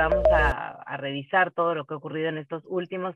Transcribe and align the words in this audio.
vamos 0.00 0.26
a, 0.30 0.70
a 0.82 0.96
revisar 0.96 1.52
todo 1.52 1.74
lo 1.74 1.84
que 1.84 1.94
ha 1.94 1.98
ocurrido 1.98 2.28
en 2.28 2.38
estos 2.38 2.62
últimos 2.66 3.14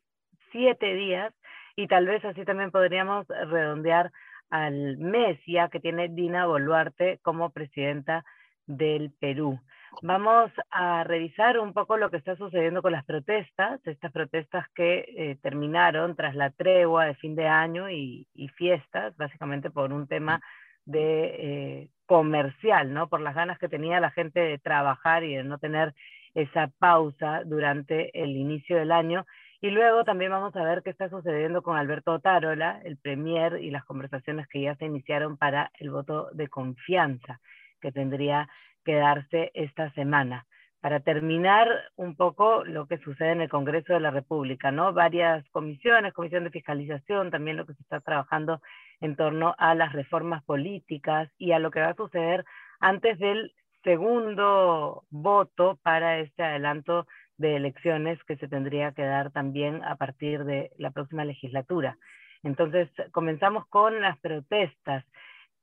siete 0.53 0.95
días 0.95 1.33
y 1.77 1.89
tal 1.89 2.07
vez 2.07 2.25
así 2.25 2.45
también 2.45 2.71
podríamos 2.71 3.27
redondear 3.27 4.13
al 4.51 4.99
mes 4.99 5.39
ya 5.47 5.69
que 5.69 5.81
tiene 5.81 6.09
Dina 6.09 6.47
Boluarte 6.47 7.19
como 7.23 7.51
presidenta 7.51 8.25
del 8.67 9.13
Perú. 9.21 9.59
Vamos 10.03 10.51
a 10.71 11.05
revisar 11.05 11.59
un 11.59 11.73
poco 11.73 11.97
lo 11.97 12.11
que 12.11 12.17
está 12.17 12.37
sucediendo 12.37 12.83
con 12.83 12.93
las 12.93 13.05
protestas, 13.05 13.81
estas 13.87 14.13
protestas 14.13 14.67
que 14.75 15.05
eh, 15.17 15.39
terminaron 15.41 16.17
tras 16.17 16.35
la 16.35 16.51
tregua 16.51 17.07
de 17.07 17.15
fin 17.15 17.37
de 17.37 17.47
año 17.47 17.91
y, 17.91 18.27
fiestas, 18.57 19.17
básicamente 19.17 19.71
por 19.71 19.93
un 19.93 20.07
tema 20.09 20.41
de 20.85 21.25
eh, 21.25 21.89
comercial, 22.07 22.93
¿no? 22.93 23.09
Por 23.09 23.21
las 23.21 23.35
ganas 23.35 23.59
que 23.59 23.69
tenía 23.69 24.01
la 24.01 24.11
gente 24.11 24.41
de 24.41 24.59
trabajar 24.59 25.25
y 25.25 25.37
de 25.37 25.45
no 25.45 25.59
tener 25.59 25.95
esa 26.35 26.69
pausa 26.79 27.43
durante 27.45 28.23
el 28.23 28.37
inicio 28.37 28.77
del 28.77 28.93
año. 28.93 29.25
Y 29.61 29.71
luego 29.71 30.05
también 30.05 30.31
vamos 30.31 30.55
a 30.57 30.63
ver 30.63 30.83
qué 30.83 30.91
está 30.91 31.09
sucediendo 31.09 31.63
con 31.63 31.77
Alberto 31.77 32.19
Tarola, 32.21 32.81
el 32.85 32.99
premier, 32.99 33.59
y 33.63 33.71
las 33.71 33.85
conversaciones 33.85 34.47
que 34.49 34.61
ya 34.61 34.77
se 34.77 34.85
iniciaron 34.85 35.39
para 35.39 35.71
el 35.79 35.91
voto 35.91 36.29
de 36.33 36.49
confianza 36.49 37.41
que 37.81 37.93
tendría 37.93 38.49
que 38.85 38.95
darse 38.97 39.51
esta 39.55 39.91
semana. 39.93 40.47
Para 40.81 41.01
terminar 41.01 41.67
un 41.97 42.15
poco 42.15 42.63
lo 42.65 42.87
que 42.87 42.99
sucede 42.99 43.33
en 43.33 43.41
el 43.41 43.49
Congreso 43.49 43.95
de 43.95 44.01
la 44.01 44.11
República, 44.11 44.71
¿no? 44.71 44.93
Varias 44.93 45.49
comisiones, 45.49 46.13
comisión 46.13 46.45
de 46.45 46.51
fiscalización, 46.51 47.31
también 47.31 47.57
lo 47.57 47.65
que 47.65 47.73
se 47.73 47.83
está 47.83 48.01
trabajando 48.01 48.61
en 49.01 49.17
torno 49.17 49.55
a 49.57 49.75
las 49.75 49.95
reformas 49.95 50.45
políticas 50.45 51.31
y 51.39 51.53
a 51.53 51.59
lo 51.59 51.71
que 51.71 51.81
va 51.81 51.89
a 51.89 51.95
suceder 51.95 52.45
antes 52.81 53.19
del 53.19 53.55
segundo 53.85 55.05
voto 55.11 55.79
para 55.83 56.19
este 56.19 56.43
adelanto 56.43 57.07
de 57.37 57.57
elecciones 57.57 58.23
que 58.25 58.37
se 58.37 58.49
tendría 58.49 58.93
que 58.93 59.03
dar 59.03 59.31
también 59.31 59.85
a 59.85 59.97
partir 59.97 60.45
de 60.45 60.71
la 60.79 60.91
próxima 60.91 61.25
legislatura. 61.25 61.97
Entonces, 62.43 62.89
comenzamos 63.13 63.67
con 63.69 64.01
las 64.01 64.19
protestas 64.19 65.05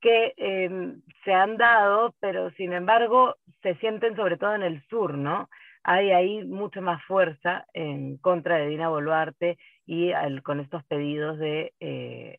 que 0.01 0.33
em, 0.37 1.01
se 1.23 1.33
han 1.33 1.57
dado, 1.57 2.15
pero 2.19 2.49
sin 2.51 2.73
embargo 2.73 3.35
se 3.61 3.75
sienten 3.75 4.15
sobre 4.15 4.37
todo 4.37 4.55
en 4.55 4.63
el 4.63 4.81
sur, 4.87 5.17
¿no? 5.17 5.49
Hay 5.83 6.11
ahí 6.11 6.43
mucha 6.43 6.81
más 6.81 7.03
fuerza 7.05 7.65
en 7.73 8.17
contra 8.17 8.57
de 8.57 8.67
Dina 8.67 8.89
Boluarte 8.89 9.57
y 9.85 10.11
con 10.43 10.59
estos 10.59 10.83
pedidos 10.85 11.37
de, 11.37 11.73
eh, 11.79 12.37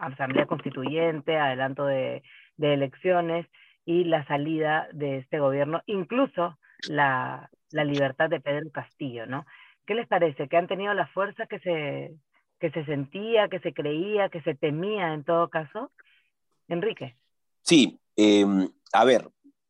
Asamblea 0.00 0.46
Constituyente, 0.46 1.36
adelanto 1.36 1.84
de, 1.86 2.22
elecciones 2.58 3.46
y 3.84 4.04
la 4.04 4.26
salida 4.26 4.88
de 4.92 5.18
este 5.18 5.38
gobierno, 5.38 5.82
incluso 5.86 6.58
la, 6.88 7.50
la, 7.70 7.84
libertad 7.84 8.30
de 8.30 8.40
Pedro 8.40 8.70
Castillo, 8.70 9.26
¿no? 9.26 9.46
¿Qué 9.86 9.94
les 9.94 10.08
parece? 10.08 10.48
¿Que 10.48 10.56
han 10.56 10.68
tenido 10.68 10.94
la 10.94 11.06
fuerza 11.08 11.46
que 11.46 11.58
se, 11.60 12.14
que 12.58 12.70
se 12.70 12.84
sentía, 12.86 13.48
que 13.48 13.60
se 13.60 13.74
creía, 13.74 14.28
que 14.30 14.42
se 14.42 14.54
temía 14.54 15.12
en 15.12 15.24
todo 15.24 15.48
caso? 15.50 15.92
Enrique. 16.68 17.16
Sí, 17.62 18.00
em, 18.16 18.68
a 18.92 19.04
ver, 19.04 19.28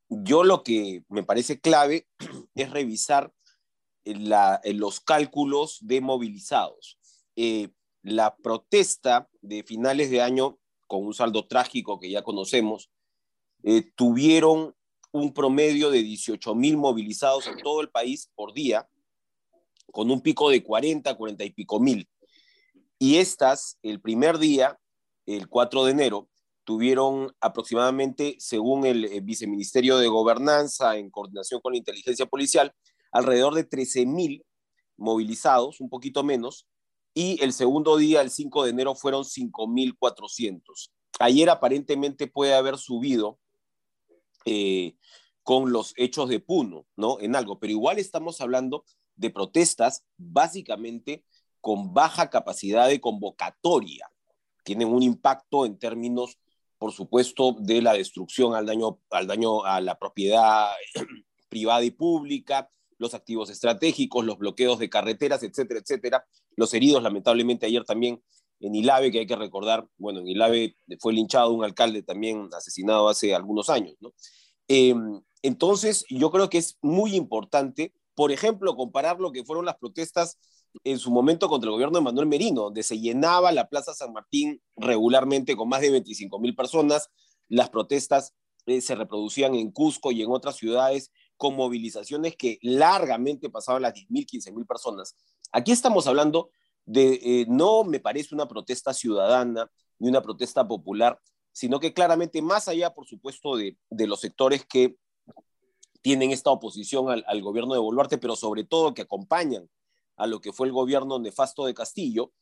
yo 0.09 0.45
lo 0.45 0.63
que 0.63 1.03
me 1.09 1.25
parece 1.25 1.61
clave 1.61 2.07
es 2.55 2.71
revisar 2.71 3.33
los 4.05 5.01
cálculos 5.01 5.79
de 5.81 6.01
movilizados. 6.01 6.99
Eh, 7.37 7.71
la 8.03 8.37
protesta 8.37 9.29
de 9.41 9.63
finales 9.63 10.11
de 10.11 10.21
año, 10.21 10.59
con 10.87 11.07
un 11.07 11.15
saldo 11.15 11.47
trágico 11.47 11.99
que 11.99 12.11
ya 12.11 12.23
conocemos, 12.23 12.91
eh, 13.65 13.91
tuvieron 13.95 14.75
un 15.11 15.33
promedio 15.33 15.91
de 15.91 16.03
18 16.03 16.55
mil 16.55 16.77
movilizados 16.77 17.47
en 17.47 17.57
todo 17.59 17.81
el 17.81 17.89
país 17.89 18.31
por 18.35 18.53
día, 18.53 18.87
con 19.91 20.11
un 20.11 20.21
pico 20.21 20.51
de 20.51 20.63
40, 20.63 21.15
40 21.15 21.45
y 21.45 21.51
pico 21.51 21.81
mil. 21.81 22.09
Y 22.99 23.17
estas, 23.17 23.79
el 23.83 24.01
primer 24.01 24.39
día, 24.39 24.79
el 25.25 25.49
4 25.49 25.85
de 25.85 25.93
enero, 25.93 26.29
tuvieron 26.65 27.35
aproximadamente, 27.41 28.37
según 28.39 28.85
el, 28.85 29.05
eh, 29.07 29.21
Viceministerio 29.21 29.99
de 29.99 30.09
Gobernanza, 30.09 30.97
en 30.97 31.11
coordinación 31.11 31.61
con 31.61 31.73
la 31.73 31.79
inteligencia 31.79 32.27
policial, 32.27 32.73
alrededor 33.13 33.55
de 33.55 33.69
13.000 33.69 34.45
movilizados, 34.97 35.81
un 35.81 35.89
poquito 35.89 36.23
menos, 36.23 36.67
y 37.15 37.43
el 37.43 37.53
segundo 37.53 37.97
día, 37.97 38.21
el 38.21 38.31
5 38.31 38.65
de 38.65 38.71
enero, 38.71 38.95
fueron 38.95 39.25
5.400. 39.25 40.91
Ayer 41.21 41.49
aparentemente 41.49 42.27
puede 42.27 42.55
haber 42.55 42.77
subido 42.77 43.39
eh, 44.45 44.97
con 45.43 45.73
los 45.73 45.93
hechos 45.97 46.29
de 46.29 46.41
Puno, 46.41 46.87
¿no? 46.97 47.19
En 47.21 47.37
algo, 47.37 47.59
pero 47.59 47.71
igual 47.71 47.99
estamos 47.99 48.41
hablando 48.41 48.85
de 49.17 49.31
protestas 49.31 50.05
básicamente 50.17 51.25
con 51.61 51.95
baja 51.95 52.31
capacidad 52.31 52.89
de 52.89 53.01
convocatoria. 53.01 54.11
Tienen 54.65 54.89
un 54.89 55.03
impacto 55.03 55.67
en 55.67 55.79
términos 55.79 56.39
por 56.85 56.93
supuesto, 56.93 57.57
de 57.59 57.81
la 57.81 57.95
destrucción 57.95 58.55
al 58.55 58.67
daño, 58.67 59.01
al 59.11 59.27
daño 59.27 59.65
a 59.65 59.81
la 59.81 59.99
propiedad 59.99 60.69
privada 61.49 61.83
y 61.83 61.91
pública, 61.91 62.71
los 62.99 63.15
activos 63.15 63.49
estratégicos, 63.49 64.23
los 64.25 64.37
bloqueos 64.37 64.79
de 64.79 64.91
carreteras, 64.91 65.43
etcétera, 65.43 65.81
etcétera. 65.81 66.27
Los 66.57 66.75
heridos, 66.75 67.03
lamentablemente, 67.03 67.65
ayer 67.65 67.85
también 67.85 68.23
en 68.61 68.75
Ilave, 68.75 69.11
que 69.11 69.21
hay 69.21 69.27
que 69.27 69.37
recordar, 69.37 69.87
bueno, 69.99 70.21
en 70.21 70.29
Ilave 70.29 70.77
fue 71.01 71.13
linchado 71.13 71.53
un 71.53 71.65
alcalde 71.65 72.03
también 72.03 72.49
asesinado 72.57 73.09
hace 73.09 73.35
algunos 73.35 73.69
años. 73.69 73.97
Em, 74.69 75.21
entonces, 75.43 76.05
yo 76.09 76.31
creo 76.31 76.49
que 76.49 76.59
es 76.59 76.79
muy 76.81 77.15
importante, 77.17 77.93
por 78.15 78.33
ejemplo, 78.33 78.77
comparar 78.77 79.21
lo 79.21 79.33
que 79.33 79.45
fueron 79.45 79.67
las 79.67 79.77
protestas 79.77 80.39
en 80.83 80.99
su 80.99 81.11
momento 81.11 81.49
contra 81.49 81.69
el 81.69 81.73
gobierno 81.73 81.99
de 81.99 82.05
Manuel 82.05 82.27
Merino, 82.27 82.63
donde 82.63 82.83
se 82.83 82.99
llenaba 82.99 83.53
la 83.53 83.69
Plaza 83.69 83.95
San 83.95 84.13
Martín 84.13 84.61
regularmente 84.77 85.57
con 85.57 85.69
más 85.69 85.83
de 85.83 85.91
25 85.91 86.39
mil 86.39 86.55
personas. 86.55 87.11
Las 87.49 87.71
protestas 87.71 88.35
eh, 88.67 88.81
se 88.81 88.95
reproducían 88.95 89.55
en 89.55 89.71
Cusco 89.71 90.11
y 90.11 90.23
en 90.23 90.31
otras 90.31 90.57
ciudades 90.57 91.13
con 91.37 91.55
movilizaciones 91.55 92.37
que 92.37 92.59
largamente 92.63 93.51
pasaban 93.51 93.83
las 93.83 93.95
10 93.95 94.11
mil, 94.11 94.27
15 94.27 94.53
mil 94.53 94.67
personas. 94.67 95.15
Aquí 95.53 95.73
estamos 95.73 96.07
hablando 96.07 96.51
de, 96.87 97.15
eh, 97.23 97.47
no 97.49 97.85
me 97.85 98.01
parece 98.01 98.35
una 98.35 98.49
protesta 98.49 98.93
ciudadana 98.93 99.71
ni 99.99 100.09
una 100.09 100.23
protesta 100.23 100.67
popular, 100.67 101.19
sino 101.53 101.81
que 101.81 101.93
claramente 101.93 102.43
más 102.43 102.69
allá, 102.69 102.93
por 102.93 103.07
supuesto, 103.07 103.57
de, 103.57 103.77
los 103.91 104.21
sectores 104.21 104.67
que 104.67 104.97
tienen 106.03 106.31
esta 106.31 106.51
oposición 106.51 107.11
al, 107.11 107.25
al, 107.27 107.43
gobierno 107.43 107.75
de 107.75 107.81
Boluarte, 107.81 108.19
pero 108.19 108.37
sobre 108.37 108.65
todo 108.65 108.93
que 108.93 109.03
acompañan 109.03 109.69
a 110.17 110.27
lo 110.27 110.41
que 110.41 110.53
fue 110.53 110.67
el 110.67 110.73
gobierno 110.73 111.19
nefasto 111.19 111.65
de 111.65 111.75
Castillo, 111.75 112.33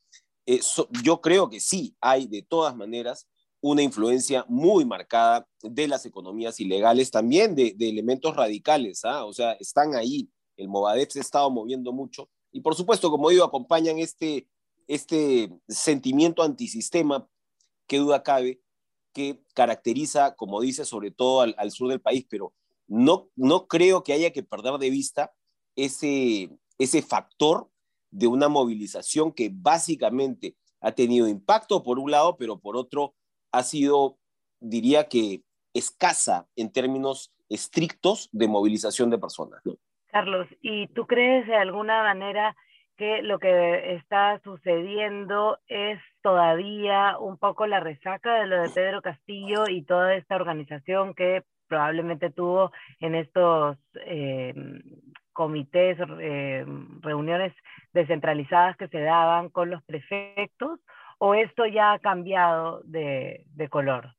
eh, 0.46 0.60
yo 1.02 1.20
creo 1.20 1.48
que 1.48 1.60
sí 1.60 1.96
hay 2.00 2.26
de 2.26 2.42
todas 2.42 2.74
maneras 2.74 3.28
una 3.60 3.82
influencia 3.82 4.44
muy 4.48 4.84
marcada 4.84 5.46
de 5.62 5.86
las 5.86 6.04
economías 6.04 6.58
ilegales, 6.58 7.12
también 7.12 7.54
de, 7.54 7.76
elementos 7.78 8.34
radicales, 8.34 9.04
¿ah? 9.04 9.24
o 9.24 9.32
sea, 9.32 9.52
están 9.52 9.94
ahí. 9.94 10.28
El 10.56 10.68
Movadep 10.68 11.10
se 11.10 11.20
ha 11.20 11.22
estado 11.22 11.50
moviendo 11.50 11.92
mucho 11.92 12.28
y 12.52 12.60
por 12.60 12.74
supuesto, 12.74 13.10
como 13.10 13.30
digo, 13.30 13.44
acompañan 13.44 13.98
este, 13.98 14.48
este 14.86 15.50
sentimiento 15.68 16.42
antisistema, 16.42 17.28
que 17.86 17.98
duda 17.98 18.22
cabe, 18.22 18.60
que 19.12 19.42
caracteriza, 19.54 20.34
como 20.36 20.60
dice, 20.60 20.84
sobre 20.84 21.10
todo 21.10 21.40
al, 21.40 21.54
al 21.58 21.70
sur 21.70 21.88
del 21.88 22.00
país, 22.00 22.26
pero 22.28 22.54
no, 22.86 23.28
no 23.36 23.66
creo 23.66 24.02
que 24.02 24.12
haya 24.12 24.32
que 24.32 24.42
perder 24.42 24.78
de 24.78 24.90
vista 24.90 25.32
ese, 25.76 26.50
ese 26.78 27.02
factor 27.02 27.70
de 28.10 28.26
una 28.26 28.48
movilización 28.48 29.32
que 29.32 29.50
básicamente 29.52 30.56
ha 30.80 30.92
tenido 30.92 31.28
impacto 31.28 31.82
por 31.82 31.98
un 31.98 32.10
lado, 32.10 32.36
pero 32.36 32.60
por 32.60 32.76
otro 32.76 33.14
ha 33.50 33.62
sido, 33.62 34.18
diría 34.60 35.08
que, 35.08 35.42
escasa 35.74 36.48
en 36.56 36.70
términos 36.70 37.32
estrictos 37.48 38.28
de 38.32 38.48
movilización 38.48 39.10
de 39.10 39.18
personas. 39.18 39.62
Carlos, 40.12 40.46
¿y 40.60 40.88
tú 40.88 41.06
crees 41.06 41.46
de 41.46 41.56
alguna 41.56 42.02
manera 42.02 42.54
que 42.98 43.22
lo 43.22 43.38
que 43.38 43.94
está 43.94 44.38
sucediendo 44.44 45.58
es 45.66 45.98
todavía 46.22 47.16
un 47.18 47.38
poco 47.38 47.66
la 47.66 47.80
resaca 47.80 48.34
de 48.34 48.46
lo 48.46 48.60
de 48.62 48.68
Pedro 48.68 49.00
Castillo 49.00 49.64
y 49.68 49.82
toda 49.82 50.14
esta 50.14 50.36
organización 50.36 51.14
que 51.14 51.42
probablemente 51.66 52.28
tuvo 52.28 52.70
en 53.00 53.14
estos 53.14 53.78
eh, 54.06 54.54
comités, 55.32 55.96
eh, 56.20 56.66
reuniones 57.00 57.54
descentralizadas 57.94 58.76
que 58.76 58.88
se 58.88 59.00
daban 59.00 59.48
con 59.48 59.70
los 59.70 59.82
prefectos, 59.84 60.78
o 61.18 61.34
esto 61.34 61.64
ya 61.64 61.92
ha 61.92 61.98
cambiado 61.98 62.82
de, 62.84 63.46
color? 63.70 64.14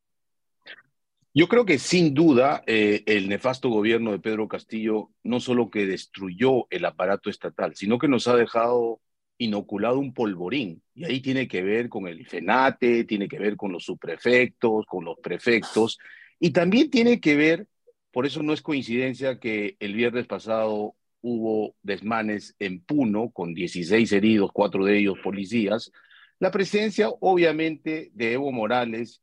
Yo 1.36 1.48
creo 1.48 1.66
que 1.66 1.80
sin 1.80 2.14
duda 2.14 2.64
eh, 2.68 3.02
el 3.08 3.28
nefasto 3.28 3.70
gobierno 3.70 4.12
de 4.12 4.20
Pedro 4.20 4.48
Castillo 4.48 5.10
no 5.24 5.40
solo 5.40 5.72
que 5.72 5.88
destruyó 5.88 6.68
el 6.70 6.86
aparato 6.86 7.30
estatal, 7.30 7.76
sino 7.76 7.98
que 7.98 8.08
nos 8.08 8.28
ha 8.28 8.36
dejado 8.36 9.02
inoculado 9.40 9.98
un 9.98 10.14
polvorín. 10.14 10.84
Y 10.94 11.06
ahí 11.06 11.22
tiene 11.22 11.48
que 11.48 11.64
ver 11.64 11.90
con 11.90 12.08
el 12.08 12.22
IFENATE, 12.22 13.06
tiene 13.06 13.28
que 13.28 13.40
ver 13.40 13.58
con 13.58 13.72
los 13.72 13.84
subprefectos, 13.84 14.86
con 14.86 15.06
los 15.06 15.18
prefectos, 15.20 15.98
y 16.40 16.52
también 16.52 16.92
tiene 16.92 17.20
que 17.20 17.36
ver, 17.36 17.68
por 18.12 18.28
eso 18.28 18.44
no 18.44 18.54
es 18.54 18.62
coincidencia 18.62 19.40
que 19.40 19.76
el 19.80 19.96
viernes 19.96 20.28
pasado 20.28 20.96
hubo 21.22 21.76
desmanes 21.82 22.56
en 22.60 22.82
Puno 22.82 23.32
con 23.32 23.56
16 23.56 24.12
heridos, 24.12 24.52
cuatro 24.54 24.86
de 24.86 25.00
ellos 25.00 25.18
policías. 25.24 25.92
La 26.38 26.52
presencia, 26.52 27.10
obviamente, 27.22 28.12
de 28.14 28.34
Evo 28.34 28.52
Morales, 28.52 29.23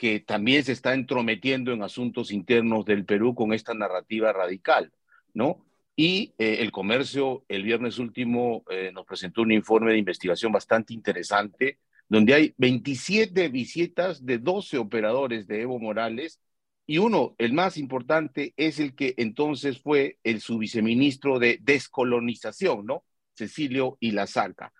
que 0.00 0.20
también 0.20 0.64
se 0.64 0.72
está 0.72 0.94
entrometiendo 0.94 1.72
en 1.72 1.82
asuntos 1.82 2.32
internos 2.32 2.86
del 2.86 3.04
Perú 3.04 3.34
con 3.34 3.52
esta 3.52 3.74
narrativa 3.74 4.32
radical, 4.32 4.90
¿no? 5.34 5.66
Y 5.94 6.32
eh, 6.38 6.56
el 6.60 6.72
comercio, 6.72 7.44
el 7.48 7.64
viernes 7.64 7.98
último, 7.98 8.64
eh, 8.70 8.92
nos 8.94 9.04
presentó 9.04 9.42
un 9.42 9.52
informe 9.52 9.92
de 9.92 9.98
investigación 9.98 10.52
bastante 10.52 10.94
interesante, 10.94 11.80
donde 12.08 12.32
hay 12.32 12.54
27 12.56 13.48
visitas 13.48 14.24
de 14.24 14.38
12 14.38 14.78
operadores 14.78 15.46
de 15.46 15.60
Evo 15.60 15.78
Morales 15.78 16.40
y 16.86 16.96
uno, 16.96 17.34
el 17.36 17.52
más 17.52 17.76
importante, 17.76 18.54
es 18.56 18.80
el 18.80 18.94
que 18.94 19.12
entonces 19.18 19.82
fue 19.82 20.16
el 20.24 20.40
subviceministro 20.40 21.38
de 21.38 21.58
descolonización, 21.60 22.86
¿no? 22.86 23.04
Cecilio 23.34 23.98
Ilazarca. 24.00 24.72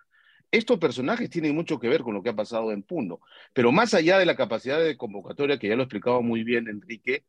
Estos 0.51 0.79
personajes 0.79 1.29
tienen 1.29 1.55
mucho 1.55 1.79
que 1.79 1.87
ver 1.87 2.01
con 2.01 2.13
lo 2.13 2.21
que 2.21 2.29
ha 2.29 2.35
pasado 2.35 2.71
en 2.71 2.83
Puno, 2.83 3.21
pero 3.53 3.71
más 3.71 3.93
allá 3.93 4.19
de 4.19 4.25
la 4.25 4.35
capacidad 4.35 4.79
de 4.83 4.97
convocatoria, 4.97 5.57
que 5.57 5.69
ya 5.69 5.75
lo 5.75 5.83
explicaba 5.83 6.21
muy 6.21 6.43
bien 6.43 6.67
Enrique, 6.67 7.23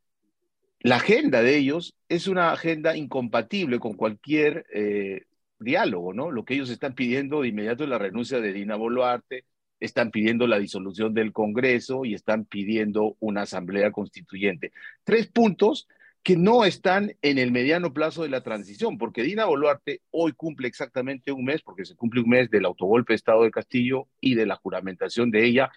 la 0.81 0.97
agenda 0.97 1.41
de 1.41 1.55
ellos 1.55 1.95
es 2.09 2.27
una 2.27 2.51
agenda 2.51 2.97
incompatible 2.97 3.79
con 3.79 3.93
cualquier 3.93 4.65
eh, 4.73 5.23
diálogo, 5.57 6.13
¿no? 6.13 6.29
Lo 6.29 6.43
que 6.43 6.55
ellos 6.55 6.69
están 6.69 6.93
pidiendo 6.93 7.41
de 7.41 7.47
inmediato 7.47 7.83
es 7.83 7.89
la 7.89 7.97
renuncia 7.97 8.41
de 8.41 8.51
Dina 8.51 8.75
Boluarte, 8.75 9.45
están 9.79 10.11
pidiendo 10.11 10.45
la 10.45 10.59
disolución 10.59 11.13
del 11.13 11.31
Congreso 11.31 12.03
y 12.03 12.13
están 12.13 12.43
pidiendo 12.43 13.15
una 13.19 13.43
asamblea 13.43 13.91
constituyente. 13.91 14.73
Tres 15.05 15.27
puntos 15.27 15.87
que 16.23 16.37
no 16.37 16.63
están 16.63 17.15
en 17.21 17.37
el 17.37 17.51
mediano 17.51 17.93
plazo 17.93 18.23
de 18.23 18.29
la 18.29 18.41
transición, 18.41 18.97
porque 18.97 19.23
Dina 19.23 19.45
Boluarte 19.45 20.01
hoy 20.09 20.31
cumple 20.31 20.69
exactamente 20.69 21.33
un 21.33 21.43
mes, 21.43 21.61
porque 21.61 21.85
se 21.85 21.95
cumple 21.95 22.21
un 22.21 22.29
mes 22.29 22.49
del 22.49 22.65
autogolpe 22.65 23.11
de 23.11 23.17
Estado 23.17 23.43
de 23.43 23.51
Castillo 23.51 24.07
y 24.21 24.35
de 24.35 24.45
la 24.45 24.55
juramentación 24.55 25.31
de 25.31 25.45
ella, 25.45 25.69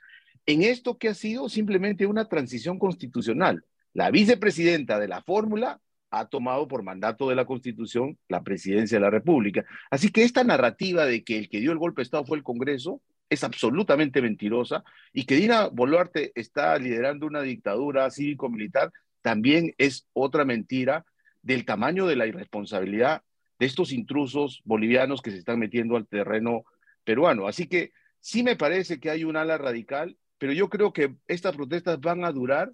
en 0.46 0.62
esto 0.62 0.98
que 0.98 1.08
ha 1.08 1.14
sido 1.14 1.48
simplemente 1.48 2.06
una 2.06 2.28
transición 2.28 2.78
constitucional. 2.78 3.64
La 3.93 4.12
vicepresidenta 4.12 5.00
de 5.00 5.08
la 5.08 5.22
fórmula 5.22 5.81
ha 6.10 6.26
tomado 6.26 6.69
por 6.69 6.84
mandato 6.84 7.28
de 7.28 7.34
la 7.34 7.44
Constitución 7.44 8.16
la 8.28 8.44
presidencia 8.44 8.99
de 8.99 9.02
la 9.02 9.10
República. 9.10 9.64
Así 9.90 10.10
que 10.10 10.22
esta 10.22 10.44
narrativa 10.44 11.04
de 11.06 11.25
que 11.25 11.38
el 11.38 11.49
que 11.49 11.58
dio 11.58 11.72
el 11.72 11.78
golpe 11.78 12.00
de 12.00 12.04
Estado 12.04 12.25
fue 12.25 12.38
el 12.38 12.44
Congreso 12.44 13.02
es 13.28 13.42
absolutamente 13.42 14.22
mentirosa 14.22 14.84
y 15.12 15.25
que 15.25 15.34
Dina 15.34 15.66
Boluarte 15.66 16.31
está 16.37 16.78
liderando 16.78 17.26
una 17.26 17.42
dictadura 17.42 18.08
cívico-militar 18.10 18.92
también 19.26 19.75
es 19.76 20.06
otra 20.12 20.44
mentira 20.44 21.05
del 21.43 21.64
tamaño 21.64 22.06
de 22.06 22.14
la 22.14 22.28
irresponsabilidad 22.28 23.25
de 23.58 23.67
estos 23.67 23.90
intrusos 23.90 24.62
bolivianos 24.64 25.20
que 25.20 25.32
se 25.32 25.38
están 25.38 25.58
metiendo 25.58 25.96
al 25.96 26.06
terreno 26.06 26.62
peruano. 27.02 27.49
Así 27.49 27.67
que 27.67 27.90
sí 28.20 28.44
me 28.44 28.55
parece 28.55 29.00
que 29.00 29.11
hay 29.11 29.25
un 29.25 29.37
ala 29.37 29.58
radical, 29.58 30.17
pero 30.38 30.52
yo 30.52 30.69
creo 30.69 30.93
que 30.93 31.17
estas 31.26 31.56
protestas 31.56 32.00
van 32.00 32.25
a 32.25 32.31
durar 32.31 32.73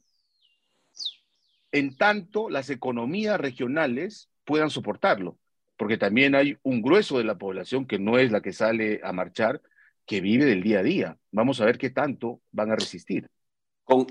en 1.71 1.97
tanto 1.97 2.51
las 2.51 2.69
economías 2.69 3.41
regionales 3.41 4.29
puedan 4.45 4.69
soportarlo, 4.69 5.39
porque 5.79 5.97
también 5.97 6.35
hay 6.35 6.59
un 6.63 6.83
grueso 6.83 7.17
de 7.17 7.25
la 7.25 7.39
población 7.39 7.87
que 7.87 7.99
no 7.99 8.19
es 8.19 8.31
la 8.31 8.43
que 8.43 8.53
sale 8.53 9.01
a 9.03 9.15
marchar, 9.15 9.63
que 10.05 10.21
vive 10.21 10.45
del 10.45 10.63
día 10.63 10.81
a 10.81 10.83
día. 10.83 11.17
Vamos 11.31 11.63
a 11.63 11.65
ver 11.65 11.79
qué 11.79 11.89
tanto 11.89 12.43
van 12.51 12.73
a 12.73 12.77
resistir. 12.77 13.31
Con, 13.85 14.07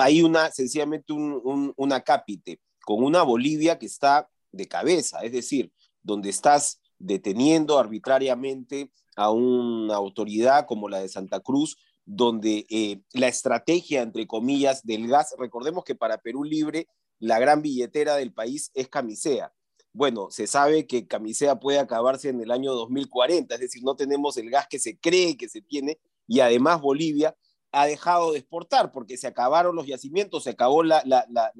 hay 0.00 0.22
una, 0.22 0.50
sencillamente 0.50 1.12
un, 1.12 1.72
un, 1.76 1.92
acápite, 1.92 2.60
con 2.84 3.02
una 3.02 3.22
Bolivia 3.22 3.78
que 3.78 3.86
está 3.86 4.28
de 4.52 4.68
cabeza, 4.68 5.20
es 5.20 5.32
decir, 5.32 5.72
donde 6.02 6.30
estás 6.30 6.80
deteniendo 6.98 7.78
arbitrariamente 7.78 8.90
a 9.16 9.30
una 9.30 9.96
autoridad 9.96 10.66
como 10.66 10.88
la 10.88 11.00
de 11.00 11.08
Santa 11.08 11.40
Cruz, 11.40 11.76
donde 12.04 12.66
eh, 12.70 13.02
la 13.12 13.28
estrategia, 13.28 14.02
entre 14.02 14.26
comillas, 14.26 14.84
del 14.84 15.08
gas, 15.08 15.34
recordemos 15.38 15.84
que 15.84 15.94
para 15.94 16.18
Perú 16.18 16.44
Libre 16.44 16.88
la 17.18 17.38
gran 17.38 17.62
billetera 17.62 18.16
del 18.16 18.32
país 18.32 18.70
es 18.74 18.88
Camisea. 18.88 19.52
Bueno, 19.92 20.28
se 20.30 20.46
sabe 20.46 20.86
que 20.86 21.06
Camisea 21.06 21.58
puede 21.58 21.78
acabarse 21.78 22.28
en 22.28 22.40
el 22.40 22.50
año 22.50 22.72
2040, 22.72 23.54
es 23.54 23.60
decir, 23.60 23.82
no 23.82 23.96
tenemos 23.96 24.36
el 24.36 24.50
gas 24.50 24.66
que 24.68 24.78
se 24.78 24.96
cree 24.98 25.36
que 25.36 25.48
se 25.48 25.60
tiene 25.60 25.98
y 26.26 26.40
además 26.40 26.80
Bolivia 26.80 27.36
ha 27.72 27.86
dejado 27.86 28.32
de 28.32 28.38
exportar 28.38 28.92
porque 28.92 29.16
se 29.16 29.26
acabaron 29.26 29.76
los 29.76 29.86
yacimientos, 29.86 30.44
se 30.44 30.50
acabó 30.50 30.82
la, 30.82 31.02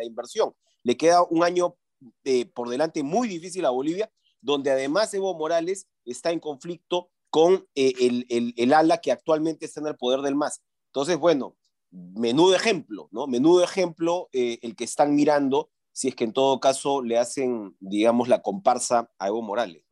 inversión. 0.01 0.55
Le 0.83 0.97
queda 0.97 1.23
un 1.23 1.45
año 1.45 1.77
eh, 2.25 2.47
por 2.47 2.69
delante 2.69 3.03
muy 3.03 3.29
difícil 3.29 3.65
a 3.65 3.71
Bolivia, 3.71 4.11
donde 4.41 4.71
además 4.71 5.13
Evo 5.15 5.37
Morales 5.37 5.89
está 6.05 6.31
en 6.31 6.41
conflicto 6.41 7.11
con 7.31 7.67
eh, 7.75 7.93
el, 8.01 8.55
el, 8.57 8.73
ala 8.73 8.99
que 8.99 9.13
actualmente 9.13 9.67
está 9.67 9.81
en 9.81 9.89
el 9.89 9.97
poder 9.97 10.21
del 10.21 10.35
MAS. 10.35 10.63
Entonces, 10.87 11.19
bueno, 11.19 11.57
menudo 11.91 12.55
ejemplo, 12.55 13.09
¿no? 13.11 13.27
Menudo 13.27 13.63
ejemplo 13.63 14.29
eh, 14.33 14.59
el 14.63 14.77
que 14.77 14.85
están 14.85 15.15
mirando 15.15 15.71
si 15.93 16.09
es 16.09 16.15
que 16.15 16.25
en 16.25 16.33
todo 16.33 16.61
caso 16.61 17.03
le 17.03 17.19
hacen, 17.19 17.75
digamos, 17.81 18.29
la 18.29 18.41
comparsa 18.41 19.11
a 19.19 19.27
Evo 19.27 19.43
Morales. 19.43 19.83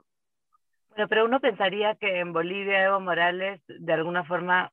Bueno, 0.91 1.09
pero 1.09 1.25
uno 1.25 1.41
pensaría 1.41 1.97
que 1.97 2.21
en 2.21 2.33
Bolivia 2.33 2.85
Evo 2.85 3.01
Morales 3.01 3.61
de 3.67 3.93
alguna 3.93 4.25
forma, 4.25 4.73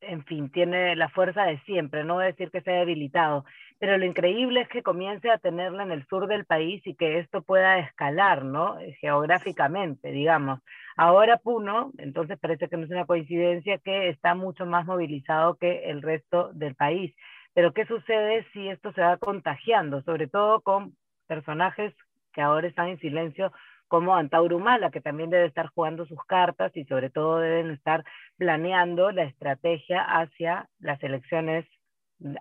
en 0.00 0.24
fin, 0.24 0.50
tiene 0.50 0.96
la 0.96 1.08
fuerza 1.08 1.44
de 1.44 1.58
siempre, 1.60 2.04
no 2.04 2.14
voy 2.14 2.24
a 2.24 2.28
decir 2.28 2.50
que 2.50 2.60
se 2.60 2.70
ha 2.70 2.80
debilitado, 2.80 3.44
pero 3.78 3.96
lo 3.98 4.04
increíble 4.04 4.60
es 4.62 4.68
que 4.68 4.82
comience 4.82 5.30
a 5.30 5.38
tenerla 5.38 5.82
en 5.82 5.92
el 5.92 6.06
sur 6.06 6.26
del 6.26 6.44
país 6.44 6.84
y 6.86 6.94
que 6.94 7.18
esto 7.18 7.42
pueda 7.42 7.78
escalar, 7.78 8.44
¿no? 8.44 8.76
Geográficamente, 9.00 10.10
digamos. 10.10 10.60
Ahora 10.96 11.36
Puno, 11.38 11.92
entonces 11.98 12.38
parece 12.38 12.68
que 12.68 12.76
no 12.76 12.84
es 12.84 12.90
una 12.90 13.06
coincidencia 13.06 13.78
que 13.78 14.08
está 14.08 14.34
mucho 14.34 14.66
más 14.66 14.86
movilizado 14.86 15.56
que 15.56 15.90
el 15.90 16.02
resto 16.02 16.50
del 16.52 16.74
país. 16.74 17.14
Pero 17.54 17.72
¿qué 17.72 17.86
sucede 17.86 18.46
si 18.52 18.68
esto 18.68 18.92
se 18.92 19.00
va 19.00 19.16
contagiando? 19.16 20.02
Sobre 20.02 20.26
todo 20.26 20.60
con 20.60 20.96
personajes 21.26 21.94
que 22.32 22.42
ahora 22.42 22.66
están 22.68 22.88
en 22.88 22.98
silencio 22.98 23.52
como 23.88 24.14
Antauro 24.14 24.56
Humala, 24.56 24.90
que 24.90 25.00
también 25.00 25.30
debe 25.30 25.46
estar 25.46 25.68
jugando 25.68 26.06
sus 26.06 26.22
cartas 26.24 26.76
y 26.76 26.84
sobre 26.84 27.10
todo 27.10 27.38
deben 27.38 27.70
estar 27.70 28.04
planeando 28.36 29.10
la 29.10 29.24
estrategia 29.24 30.02
hacia 30.02 30.68
las 30.78 31.02
elecciones 31.02 31.66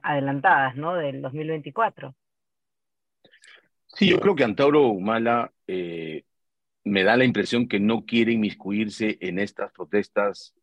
adelantadas, 0.04 0.76
¿no? 0.76 0.96
Del 0.96 1.22
2024. 1.22 2.14
Sí, 3.88 4.10
yo 4.10 4.20
creo 4.20 4.36
que 4.36 4.44
Antauro 4.44 4.88
Humala 4.88 5.52
eh, 5.66 6.24
me 6.84 7.04
da 7.04 7.18
la 7.18 7.26
impresión 7.26 7.68
que 7.68 7.80
no 7.80 8.06
quiere 8.06 8.34
inmiscuirse 8.34 9.18
en 9.22 9.40
estas 9.40 9.72
protestas 9.72 10.54